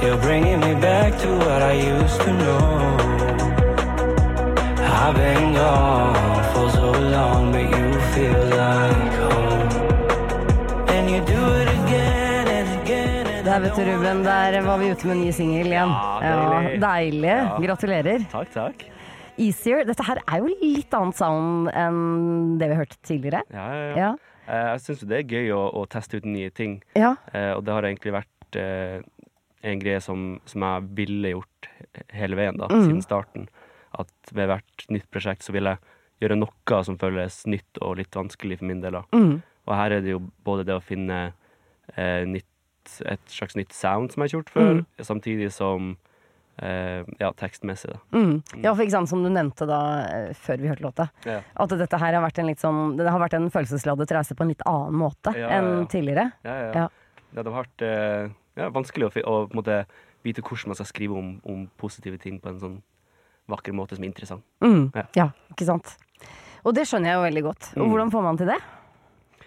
You're 0.02 0.18
bringing 0.18 0.60
me 0.60 0.74
back 0.74 1.18
to 1.20 1.28
what 1.38 1.62
I 1.62 1.72
used 1.72 2.20
to 2.22 2.32
know. 2.32 2.96
I've 4.78 5.14
been 5.14 5.54
gone 5.54 6.44
for 6.52 6.70
so 6.70 6.90
long, 6.92 7.52
but 7.52 7.62
you 7.62 8.00
feel 8.14 8.44
like 8.62 9.12
home. 9.22 9.68
And 10.88 11.10
you 11.10 11.20
do 11.24 11.42
it 11.60 11.68
again 11.68 12.48
and 12.48 12.82
again. 12.82 13.26
And 13.26 13.46
Der, 13.46 13.60
vet 13.60 13.76
du, 13.76 13.82
Ruben, 13.84 14.24
der 14.24 14.60
var 14.62 14.78
vi 14.78 14.90
ute 14.90 15.06
med 15.06 15.16
en 15.16 15.22
ny 15.22 15.32
singel 15.32 15.66
igjen. 15.66 15.88
Ja, 15.88 16.50
deilig. 16.60 16.80
deilig. 16.80 17.28
Ja. 17.28 17.58
Gratulerer. 17.66 18.24
Takk, 18.32 18.52
takk. 18.54 18.95
Easier. 19.38 19.84
Dette 19.84 20.04
her 20.06 20.20
er 20.26 20.38
jo 20.42 20.46
litt 20.62 20.94
annet 20.96 21.16
sound 21.18 21.68
enn 21.74 22.58
det 22.60 22.68
vi 22.72 22.78
hørte 22.80 22.96
tidligere. 23.06 23.42
Ja, 23.52 23.66
ja, 23.74 23.84
ja. 23.88 23.96
Ja. 23.96 24.10
Eh, 24.46 24.68
Jeg 24.76 24.80
syns 24.84 25.00
det 25.10 25.18
er 25.18 25.28
gøy 25.36 25.50
å, 25.56 25.62
å 25.74 25.86
teste 25.90 26.16
ut 26.20 26.24
nye 26.30 26.50
ting. 26.54 26.80
Ja. 26.94 27.14
Eh, 27.32 27.52
og 27.56 27.64
det 27.66 27.72
har 27.74 27.82
egentlig 27.88 28.12
vært 28.14 28.56
eh, 28.60 29.00
en 29.66 29.80
greie 29.82 30.00
som, 30.00 30.40
som 30.46 30.62
jeg 30.62 30.88
ville 30.94 31.32
gjort 31.34 31.70
hele 32.14 32.36
veien, 32.38 32.56
da, 32.60 32.68
Mm. 32.70 32.84
siden 32.86 33.02
starten. 33.02 33.48
At 33.98 34.10
ved 34.32 34.48
hvert 34.52 34.86
nytt 34.92 35.08
prosjekt 35.10 35.42
så 35.42 35.52
vil 35.56 35.64
jeg 35.64 35.78
gjøre 36.22 36.36
noe 36.38 36.82
som 36.84 36.96
føles 36.98 37.42
nytt 37.46 37.80
og 37.82 37.96
litt 37.98 38.14
vanskelig 38.14 38.58
for 38.60 38.66
min 38.70 38.80
del. 38.80 38.92
da. 38.92 39.02
Mm. 39.12 39.42
Og 39.66 39.74
her 39.74 39.90
er 39.96 40.00
det 40.04 40.12
jo 40.14 40.20
både 40.46 40.64
det 40.68 40.76
å 40.76 40.82
finne 40.84 41.32
eh, 41.96 42.24
nytt, 42.24 42.46
et 43.04 43.20
slags 43.26 43.56
nytt 43.58 43.72
sound 43.74 44.12
som 44.12 44.22
jeg 44.22 44.30
har 44.30 44.38
gjort 44.38 44.50
før, 44.54 44.74
Mm. 44.78 44.86
samtidig 45.02 45.50
som 45.52 45.96
ja, 47.20 47.32
tekstmessig, 47.36 47.90
da. 47.92 47.98
Mm. 48.16 48.42
Ja, 48.64 48.72
for 48.74 48.82
ikke 48.84 48.94
sant, 48.94 49.08
som 49.10 49.22
du 49.22 49.28
nevnte 49.28 49.66
da 49.68 49.80
eh, 50.08 50.30
før 50.32 50.56
vi 50.62 50.68
hørte 50.70 50.84
låta, 50.86 51.08
Ja. 51.28 51.40
at 51.54 51.68
dette 51.76 51.98
her 52.00 52.14
har 52.16 52.22
vært 52.24 52.38
en 52.40 52.46
litt 52.48 52.60
sånn 52.62 52.96
Det 52.96 53.08
har 53.10 53.20
vært 53.20 53.34
en 53.36 53.50
følelsesladet 53.50 54.10
reise 54.16 54.34
på 54.34 54.42
en 54.46 54.48
litt 54.54 54.62
annen 54.64 54.94
måte 54.96 55.34
Ja, 55.36 55.48
ja, 55.50 55.58
enn 55.58 55.70
ja. 55.82 55.84
tidligere. 55.92 56.26
Ja. 56.44 56.88
Det 57.32 57.42
hadde 57.42 57.52
vært 57.52 57.82
eh, 57.84 58.30
ja, 58.56 58.70
vanskelig 58.72 59.10
å, 59.10 59.24
å 59.28 59.36
måte, 59.52 59.82
vite 60.24 60.40
hvordan 60.40 60.72
man 60.72 60.78
skal 60.80 60.86
skrive 60.88 61.18
om, 61.18 61.34
om 61.44 61.66
positive 61.76 62.16
ting 62.18 62.40
på 62.40 62.48
en 62.54 62.58
sånn 62.62 62.78
vakker 63.52 63.72
måte 63.76 63.94
som 63.98 64.02
er 64.02 64.08
interessant. 64.10 64.42
Mm. 64.64 64.88
Ja. 64.96 65.04
Ja, 65.14 65.28
ikke 65.52 65.66
sant. 65.68 65.92
Og 66.64 66.72
det 66.74 66.86
skjønner 66.88 67.12
jeg 67.12 67.18
jo 67.20 67.26
veldig 67.28 67.42
godt. 67.46 67.68
Og 67.76 67.84
Mm. 67.84 67.90
hvordan 67.92 68.10
får 68.10 68.22
man 68.24 68.36
til 68.40 68.46
det? 68.50 68.56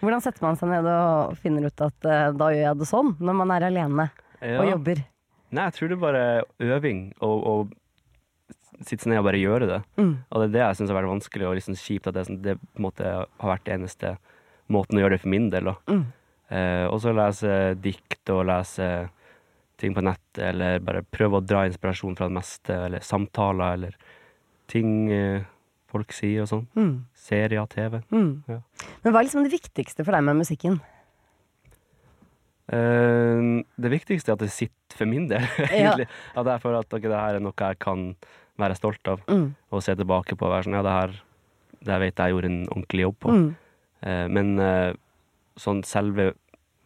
Hvordan 0.00 0.22
setter 0.24 0.40
man 0.46 0.56
seg 0.56 0.70
ned 0.70 0.86
og 0.88 1.34
finner 1.36 1.66
ut 1.68 1.80
at 1.84 2.06
uh, 2.08 2.30
da 2.32 2.46
gjør 2.54 2.62
jeg 2.70 2.78
det 2.80 2.86
sånn, 2.88 3.10
når 3.20 3.34
man 3.36 3.50
er 3.52 3.66
alene 3.66 4.06
og 4.40 4.70
jobber? 4.70 5.02
Nei, 5.50 5.64
jeg 5.68 5.74
tror 5.76 5.88
det 5.90 5.96
er 5.98 6.02
bare 6.04 6.24
øving 6.76 7.00
og, 7.20 7.46
og 7.50 7.72
sitte 8.86 9.08
ned 9.10 9.18
og 9.20 9.26
bare 9.28 9.40
gjøre 9.42 9.66
det. 9.68 9.80
Mm. 10.00 10.12
Og 10.30 10.40
det 10.40 10.46
er 10.48 10.52
det 10.54 10.62
jeg 10.62 10.76
syns 10.78 10.92
har 10.92 10.98
vært 11.02 11.10
vanskelig 11.12 11.48
og 11.48 11.56
liksom 11.58 11.76
kjipt, 11.76 12.06
at 12.08 12.14
det, 12.16 12.26
sånn- 12.28 12.42
det 12.44 12.54
på 12.60 12.80
en 12.80 12.86
måte 12.86 13.04
har 13.12 13.50
vært 13.50 13.64
det 13.66 13.74
eneste 13.76 14.12
måten 14.70 14.96
å 14.98 15.02
gjøre 15.04 15.16
det 15.18 15.22
for 15.24 15.32
min 15.34 15.50
del. 15.52 15.68
Og, 15.74 15.76
Mm. 15.90 16.04
Eh, 16.50 16.86
og 16.90 16.98
så 17.00 17.12
lese 17.14 17.76
dikt 17.78 18.30
og 18.34 18.46
lese 18.48 19.08
ting 19.78 19.94
på 19.94 20.02
nettet, 20.02 20.40
eller 20.50 20.80
bare 20.82 21.02
prøve 21.06 21.38
å 21.38 21.44
dra 21.46 21.60
inspirasjon 21.68 22.16
fra 22.18 22.26
det 22.26 22.34
meste, 22.34 22.74
eller 22.88 22.98
samtaler, 23.06 23.72
eller 23.76 23.94
ting 24.66 25.10
eh, 25.14 25.44
folk 25.90 26.10
sier 26.12 26.42
og 26.42 26.48
sånn. 26.50 26.66
Mm. 26.74 27.04
Serier, 27.14 27.66
TV. 27.70 28.00
Mm. 28.10 28.42
Ja. 28.50 28.58
Men 29.04 29.12
hva 29.14 29.20
er 29.22 29.28
liksom 29.28 29.44
det 29.46 29.52
viktigste 29.54 30.04
for 30.04 30.12
deg 30.12 30.24
med 30.26 30.40
musikken? 30.42 30.80
Eh, 32.70 33.64
det 33.82 33.90
viktigste 33.90 34.30
er 34.30 34.38
at 34.38 34.44
det 34.44 34.52
sitter 34.54 34.96
for 35.00 35.10
min 35.10 35.26
del, 35.30 35.42
egentlig. 35.70 36.06
At 36.36 36.46
jeg 36.46 36.62
føler 36.62 36.78
at 36.84 36.94
okay, 36.94 37.08
det 37.10 37.18
her 37.18 37.38
er 37.38 37.44
noe 37.44 37.56
jeg 37.58 37.78
kan 37.82 38.12
være 38.60 38.76
stolt 38.76 39.08
av, 39.08 39.22
Mm. 39.30 39.54
og 39.72 39.82
se 39.82 39.94
tilbake 39.96 40.36
på 40.36 40.46
og 40.46 40.52
være 40.52 40.66
sånn 40.68 40.76
Ja, 40.78 40.82
det 40.86 40.96
her 40.98 41.18
det 41.80 41.88
her 41.94 42.00
vet 42.02 42.14
jeg 42.20 42.28
jeg 42.28 42.34
gjorde 42.34 42.48
en 42.50 42.66
ordentlig 42.68 43.04
jobb 43.06 43.14
på. 43.24 43.30
Mm. 43.32 43.46
Eh, 44.04 44.26
men 44.28 44.50
eh, 44.60 44.92
sånn 45.56 45.80
selve 45.88 46.26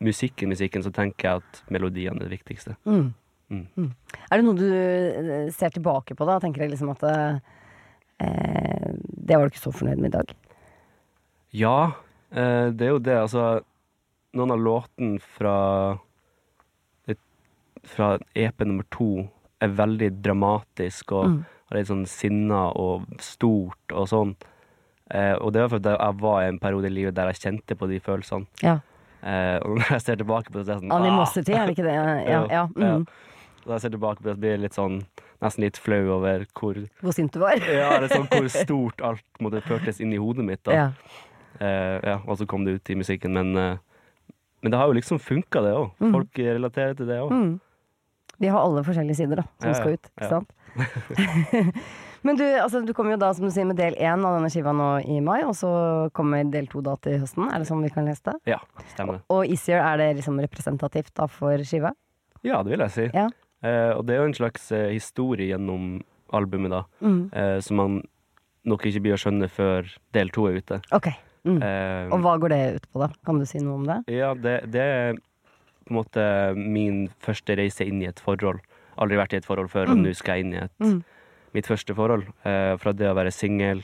musikken, 0.05 0.53
musikken, 0.53 0.85
så 0.87 0.93
tenker 0.95 1.27
jeg 1.29 1.43
at 1.43 1.63
melodiene 1.75 2.21
er 2.21 2.29
det 2.29 2.37
viktigste. 2.37 2.77
Mm. 2.87 3.09
Mm. 3.51 3.65
Mm. 3.77 3.91
Er 4.31 4.39
det 4.39 4.45
noe 4.47 4.55
du 4.59 5.51
ser 5.55 5.75
tilbake 5.75 6.15
på 6.15 6.27
da? 6.29 6.39
Tenker 6.43 6.63
jeg 6.63 6.71
liksom 6.77 6.93
at 6.95 7.03
eh, 7.11 8.95
det 9.03 9.35
var 9.37 9.49
du 9.49 9.53
ikke 9.55 9.65
så 9.65 9.75
fornøyd 9.75 9.99
med 10.01 10.13
i 10.13 10.17
dag? 10.19 10.33
Ja, 11.55 11.77
eh, 12.35 12.71
det 12.75 12.87
er 12.87 12.93
jo 12.95 13.03
det. 13.03 13.19
Altså, 13.19 13.45
noen 14.35 14.51
av 14.55 14.59
låtene 14.61 15.21
fra 15.37 15.57
fra 17.85 18.15
EP 18.35 18.63
nummer 18.65 18.85
to 18.91 19.29
er 19.61 19.69
veldig 19.77 20.07
dramatisk 20.25 21.13
og 21.13 21.27
Mm. 21.27 21.45
litt 21.75 21.87
sånn 21.89 22.07
sinna 22.09 22.73
og 22.75 23.03
stort 23.21 23.93
og 23.93 24.07
sånn. 24.09 24.35
Eh, 25.11 25.35
og 25.35 25.53
det 25.53 25.61
var 25.61 25.69
fordi 25.69 25.91
jeg 25.99 26.15
var 26.21 26.43
i 26.43 26.49
en 26.49 26.59
periode 26.59 26.87
i 26.87 26.95
livet 26.95 27.15
der 27.15 27.27
jeg 27.33 27.43
kjente 27.43 27.77
på 27.77 27.87
de 27.89 27.99
følelsene. 28.01 28.47
Ja. 28.63 28.79
Eh, 29.23 29.59
og 29.61 29.77
når 29.79 29.91
jeg 29.91 30.01
ser 30.01 30.17
tilbake 30.17 30.51
på 30.51 30.53
det, 30.55 30.65
så 30.67 30.71
er 30.71 30.75
jeg 30.81 30.83
sånn 30.83 30.93
Animosity, 30.93 31.53
er 31.53 31.67
det 31.67 31.77
ikke 31.77 31.85
det? 31.85 31.95
Ja. 32.33 32.47
Ja. 32.51 32.67
Mm. 32.69 33.07
når 33.67 33.73
jeg 33.75 33.81
ser 33.81 33.91
tilbake 33.91 34.17
på 34.17 34.23
det, 34.25 34.35
så 34.37 34.41
blir 34.41 34.51
jeg 34.51 34.61
litt 34.61 34.75
sånn 34.75 35.07
nesten 35.43 35.61
litt 35.65 35.77
flau 35.77 36.09
over 36.17 36.47
hvor 36.55 36.89
Hvor 37.03 37.13
sint 37.13 37.33
du 37.33 37.41
var? 37.41 37.57
Ja, 37.61 37.99
det 38.01 38.11
er 38.11 38.17
sånn 38.17 38.29
hvor 38.29 38.49
stort 38.65 39.01
alt 39.03 39.25
måtte 39.41 39.61
føltes 39.63 40.01
inn 40.01 40.13
i 40.13 40.17
hodet 40.17 40.45
mitt. 40.45 40.63
da. 40.65 40.73
Ja. 40.73 40.91
Eh, 41.61 42.01
ja, 42.03 42.17
og 42.27 42.39
så 42.39 42.47
kom 42.47 42.65
det 42.65 42.75
ut 42.81 42.91
i 42.91 42.95
musikken, 42.95 43.33
men, 43.33 43.57
eh, 43.57 43.77
men 44.65 44.73
det 44.73 44.79
har 44.81 44.89
jo 44.89 44.97
liksom 44.97 45.21
funka, 45.21 45.61
det 45.63 45.75
òg. 45.77 45.91
Mm. 46.01 46.13
Folk 46.17 46.41
relaterer 46.41 46.97
til 46.97 47.07
det 47.11 47.21
òg. 47.21 47.31
Mm. 47.37 47.53
Vi 48.43 48.49
har 48.51 48.65
alle 48.65 48.81
forskjellige 48.83 49.19
sider 49.21 49.43
da, 49.43 49.45
som 49.63 49.69
Ja, 49.71 49.75
skal 49.79 49.99
ut, 49.99 50.09
ikke 50.11 50.25
ja. 50.25 50.31
sant? 50.33 50.51
Men 52.25 52.39
du, 52.41 52.45
altså, 52.57 52.81
du 52.81 52.95
kommer 52.97 53.13
jo 53.15 53.19
da, 53.21 53.29
som 53.37 53.45
du 53.45 53.53
sier, 53.53 53.67
med 53.69 53.77
del 53.77 53.95
én 54.01 54.23
av 54.25 54.39
denne 54.39 54.49
skiva 54.51 54.73
nå 54.73 54.87
i 55.05 55.19
mai, 55.21 55.43
og 55.45 55.53
så 55.59 55.69
kommer 56.17 56.47
del 56.49 56.67
to 56.73 56.81
da 56.81 56.95
til 57.05 57.19
høsten. 57.21 57.51
Er 57.53 57.61
det 57.61 57.69
sånn 57.69 57.83
vi 57.85 57.91
kan 57.93 58.09
lese 58.09 58.25
det? 58.31 58.35
Ja, 58.55 58.63
stemmer. 58.95 59.19
Og 59.29 59.45
Easier, 59.45 59.83
er 59.85 60.01
det 60.01 60.07
liksom 60.23 60.41
representativt 60.41 61.13
da 61.21 61.27
for 61.29 61.61
skiva? 61.69 61.93
Ja, 62.43 62.63
det 62.65 62.73
vil 62.73 62.85
jeg 62.87 62.95
si. 62.97 63.07
Ja. 63.13 63.27
Eh, 63.65 63.93
og 63.99 64.07
det 64.09 64.17
er 64.17 64.23
jo 64.23 64.31
en 64.31 64.37
slags 64.41 64.71
eh, 64.73 64.89
historie 64.97 65.51
gjennom 65.53 65.99
albumet, 66.35 66.73
da, 66.73 66.83
Mm. 67.05 67.21
eh, 67.37 67.59
som 67.61 67.77
man 67.83 68.01
nok 68.65 68.89
ikke 68.89 69.05
blir 69.05 69.19
å 69.19 69.21
skjønne 69.21 69.51
før 69.53 69.93
del 70.17 70.33
to 70.33 70.49
er 70.49 70.57
ute. 70.65 70.81
Ok. 70.97 71.11
Mm. 71.45 71.59
Uh, 71.61 72.13
Og 72.15 72.21
hva 72.25 72.39
går 72.41 72.49
det 72.55 72.61
ut 72.77 72.87
på, 72.93 73.01
da? 73.05 73.09
Kan 73.27 73.39
du 73.39 73.45
si 73.47 73.59
noe 73.61 73.75
om 73.75 73.85
det? 73.87 73.99
Ja, 74.15 74.33
det, 74.35 74.71
det 74.73 74.81
er 74.81 75.15
på 75.85 75.91
en 75.93 75.99
måte 75.99 76.23
min 76.57 77.09
første 77.21 77.57
reise 77.61 77.85
inn 77.85 78.01
i 78.03 78.07
et 78.09 78.21
forhold. 78.25 78.61
Aldri 78.97 79.17
vært 79.21 79.35
i 79.35 79.37
et 79.43 79.45
forhold 79.45 79.69
før, 79.71 79.91
og 79.91 79.97
Mm. 79.99 80.03
nå 80.07 80.15
skal 80.17 80.37
jeg 80.39 80.45
inn 80.47 80.55
i 80.55 80.63
et 80.65 80.73
Mm. 80.81 81.03
mitt 81.53 81.67
første 81.67 81.95
forhold. 81.95 82.25
Uh, 82.47 82.77
fra 82.81 82.93
det 82.93 83.07
å 83.11 83.15
være 83.15 83.33
singel 83.33 83.83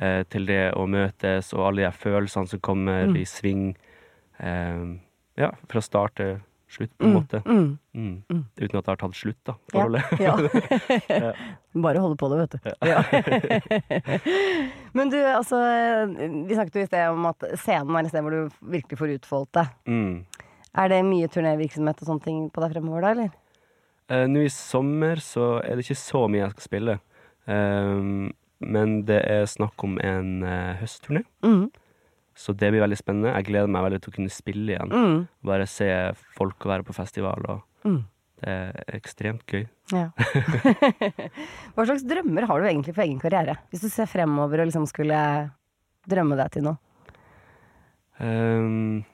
uh, 0.00 0.22
til 0.30 0.46
det 0.46 0.72
å 0.74 0.86
møtes, 0.88 1.52
og 1.52 1.66
alle 1.66 1.82
de 1.90 1.90
følelsene 1.92 2.48
som 2.48 2.60
kommer 2.60 3.06
Mm. 3.08 3.16
i 3.16 3.24
sving. 3.24 3.76
Ja, 5.36 5.50
fra 5.68 5.80
start 5.82 6.14
til 6.16 6.40
slutt, 6.70 6.90
på 6.98 7.04
en 7.04 7.12
Mm. 7.12 7.16
måte. 7.18 7.42
Mm. 7.94 8.22
Uten 8.56 8.78
at 8.78 8.84
det 8.84 8.86
har 8.86 8.96
tatt 8.96 9.14
slutt, 9.14 9.36
da, 9.44 9.54
forholdet. 9.72 10.02
ja. 10.20 10.36
Ja. 11.10 11.32
Bare 11.74 11.98
holde 11.98 12.16
på 12.16 12.28
det, 12.30 12.38
vet 12.38 12.50
du. 12.50 12.58
Ja. 12.86 13.02
Men 14.98 15.10
du, 15.12 15.16
altså 15.22 15.58
Vi 16.48 16.56
snakket 16.56 16.78
jo 16.80 16.82
i 16.84 16.88
sted 16.90 17.12
om 17.14 17.26
at 17.30 17.44
scenen 17.60 17.94
er 17.98 18.06
et 18.08 18.12
sted 18.12 18.24
hvor 18.26 18.34
du 18.34 18.56
virkelig 18.74 18.98
får 18.98 19.14
utfoldet 19.18 19.52
deg. 19.60 19.74
Mm. 19.86 20.16
Er 20.78 20.90
det 20.92 20.98
mye 21.06 21.28
turnévirksomhet 21.32 22.02
og 22.02 22.10
sånne 22.10 22.24
ting 22.26 22.40
på 22.54 22.62
deg 22.64 22.74
fremover 22.74 23.04
da, 23.06 23.12
eller? 23.14 23.30
Eh, 24.08 24.26
Nå 24.30 24.42
i 24.46 24.50
sommer 24.52 25.20
så 25.22 25.58
er 25.62 25.76
det 25.78 25.84
ikke 25.86 25.98
så 26.00 26.24
mye 26.30 26.42
jeg 26.44 26.54
skal 26.56 26.66
spille. 26.68 26.98
Eh, 27.48 28.02
men 28.68 28.94
det 29.06 29.20
er 29.30 29.44
snakk 29.46 29.84
om 29.86 29.98
en 30.02 30.42
uh, 30.42 30.74
høstturné, 30.80 31.20
Mm. 31.46 31.68
så 32.34 32.54
det 32.58 32.72
blir 32.72 32.82
veldig 32.82 32.98
spennende. 32.98 33.34
Jeg 33.36 33.46
gleder 33.52 33.70
meg 33.70 33.84
veldig 33.86 34.00
til 34.02 34.10
å 34.12 34.16
kunne 34.16 34.34
spille 34.34 34.72
igjen. 34.74 34.90
Mm. 34.90 35.20
Bare 35.46 35.66
se 35.70 35.86
folk 36.34 36.58
og 36.66 36.72
være 36.72 36.86
på 36.88 36.96
festival. 36.96 37.44
Og 37.54 37.62
Mm. 37.86 38.00
Det 38.38 38.54
er 38.54 38.96
ekstremt 38.96 39.42
gøy. 39.50 39.64
Ja. 39.90 40.08
Hva 41.74 41.86
slags 41.88 42.04
drømmer 42.06 42.46
har 42.46 42.60
du 42.60 42.68
egentlig 42.68 42.94
for 42.94 43.04
egen 43.04 43.18
karriere? 43.22 43.56
Hvis 43.72 43.82
du 43.82 43.88
ser 43.90 44.10
fremover 44.10 44.62
og 44.62 44.70
liksom 44.70 44.86
skulle 44.90 45.18
drømme 46.08 46.38
deg 46.38 46.52
til 46.54 46.68
noe. 46.68 46.78
Um, 48.18 49.04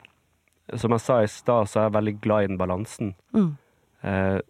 som 0.76 0.94
jeg 0.96 1.04
sa 1.04 1.20
i 1.22 1.30
stad, 1.30 1.68
så 1.68 1.80
er 1.80 1.88
jeg 1.88 1.96
veldig 1.98 2.14
glad 2.24 2.44
i 2.44 2.50
den 2.52 2.60
balansen. 2.60 3.14
Mm. 3.37 3.50
Uh, 4.04 4.40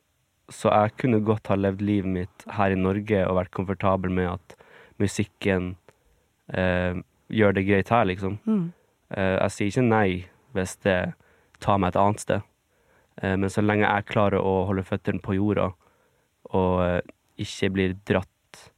så 0.53 0.71
jeg 0.71 0.97
kunne 1.01 1.23
godt 1.25 1.49
ha 1.51 1.57
levd 1.59 1.83
livet 1.83 2.11
mitt 2.19 2.47
her 2.59 2.75
i 2.75 2.79
Norge 2.79 3.25
og 3.25 3.39
vært 3.39 3.55
komfortabel 3.57 4.13
med 4.13 4.35
at 4.35 4.57
musikken 5.01 5.75
uh, 6.55 6.99
gjør 7.33 7.57
det 7.57 7.67
greit 7.69 7.93
her, 7.95 8.07
liksom. 8.11 8.39
Mm. 8.45 8.67
Uh, 9.15 9.37
jeg 9.39 9.55
sier 9.55 9.73
ikke 9.73 9.87
nei 9.89 10.09
hvis 10.55 10.77
det 10.85 10.99
tar 11.63 11.81
meg 11.81 11.95
et 11.95 12.01
annet 12.03 12.23
sted. 12.23 12.51
Eh, 13.23 13.37
men 13.37 13.51
så 13.51 13.63
lenge 13.63 13.87
jeg 13.87 14.07
klarer 14.11 14.41
å 14.43 14.65
holde 14.69 14.83
føttene 14.87 15.23
på 15.23 15.37
jorda 15.37 15.69
og 16.55 16.81
eh, 16.85 17.01
ikke 17.41 17.71
blir 17.75 17.95
dratt 18.07 18.71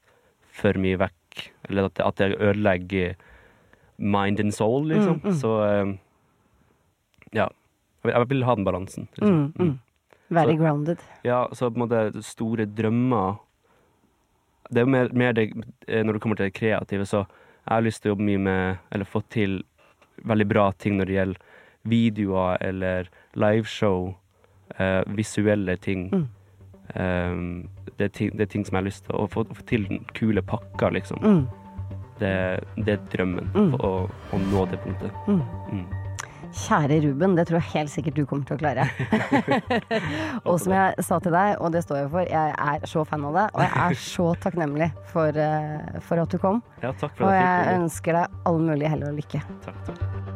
for 0.56 0.76
mye 0.80 0.96
vekk, 1.00 1.46
eller 1.68 1.88
at, 1.90 2.00
at 2.00 2.20
jeg 2.22 2.36
ødelegger 2.40 3.16
mind 3.98 4.40
and 4.40 4.54
soul, 4.54 4.86
liksom, 4.88 5.20
Mm, 5.22 5.30
mm. 5.32 5.34
så 5.40 5.50
eh, 5.64 5.94
ja. 7.36 7.48
Jeg 8.06 8.28
vil, 8.30 8.44
ha 8.46 8.54
den 8.54 8.64
balansen. 8.64 9.08
Liksom. 9.16 9.34
Mm, 9.34 9.52
mm. 9.58 9.78
Very 10.30 10.52
Så- 10.54 10.60
grounded. 10.60 10.98
Ja, 11.24 11.48
så 11.52 11.70
på 11.70 11.76
en 11.80 11.88
måte 11.88 12.22
store 12.22 12.66
drømmer 12.66 13.38
Det 14.70 14.80
er 14.80 14.84
jo 14.86 14.90
mer, 14.90 15.08
mer 15.14 15.32
det 15.32 15.52
når 15.86 16.12
det 16.16 16.20
kommer 16.22 16.36
til 16.36 16.46
det 16.48 16.54
kreative, 16.58 17.04
så 17.06 17.20
jeg 17.66 17.70
har 17.74 17.82
lyst 17.82 18.02
til 18.02 18.10
å 18.10 18.14
jobbe 18.16 18.24
mye 18.26 18.38
med 18.42 18.78
Eller 18.90 19.04
få 19.06 19.22
til 19.30 19.60
veldig 20.26 20.46
bra 20.48 20.72
ting 20.72 20.96
når 20.98 21.06
det 21.06 21.14
gjelder 21.14 21.40
videoer 21.86 22.56
eller 22.60 23.08
liveshow. 23.34 24.16
Eh, 24.74 25.02
visuelle 25.06 25.76
ting. 25.76 26.10
Mm. 26.12 26.26
Um, 26.94 27.68
det, 27.98 28.04
er 28.04 28.08
ting. 28.08 28.32
Det 28.38 28.46
er 28.46 28.50
ting 28.50 28.66
som 28.66 28.76
jeg 28.76 28.82
har 28.82 28.86
lyst 28.86 29.06
til 29.06 29.18
å 29.18 29.26
få, 29.30 29.44
få 29.54 29.62
til 29.68 29.86
kule 30.14 30.42
pakker, 30.42 30.94
liksom. 30.96 31.22
Mm. 31.22 31.44
Det, 32.18 32.32
det 32.82 32.96
er 32.96 33.06
drømmen. 33.12 33.52
Mm. 33.54 33.78
Å, 33.78 33.92
å 34.06 34.42
nå 34.50 34.66
det 34.72 34.80
punktet. 34.84 35.14
Mm. 35.28 35.40
Mm. 35.72 35.86
Kjære 36.56 37.00
Ruben, 37.02 37.34
det 37.36 37.44
tror 37.48 37.58
jeg 37.58 37.72
helt 37.74 37.92
sikkert 37.92 38.16
du 38.16 38.22
kommer 38.28 38.46
til 38.48 38.56
å 38.56 38.60
klare. 38.62 38.86
og 40.48 40.56
som 40.62 40.72
jeg 40.72 41.04
sa 41.04 41.18
til 41.20 41.34
deg, 41.34 41.58
og 41.60 41.74
det 41.74 41.82
står 41.84 42.00
jeg 42.00 42.12
for, 42.14 42.30
jeg 42.32 42.54
er 42.70 42.88
så 42.88 43.04
fan 43.08 43.26
av 43.28 43.36
deg, 43.36 43.52
Og 43.52 43.66
jeg 43.66 43.74
er 43.82 44.00
så 44.06 44.30
takknemlig 44.46 44.90
for, 45.12 45.42
eh, 45.42 46.00
for 46.06 46.22
at 46.22 46.32
du 46.32 46.40
kom. 46.40 46.62
Ja, 46.84 46.94
Og 46.94 47.36
jeg 47.36 47.76
ønsker 47.76 48.22
deg 48.22 48.42
all 48.48 48.62
mulig 48.62 48.88
hell 48.94 49.04
og 49.10 49.20
lykke. 49.20 49.44
Takk, 49.66 49.84
takk. 49.90 50.35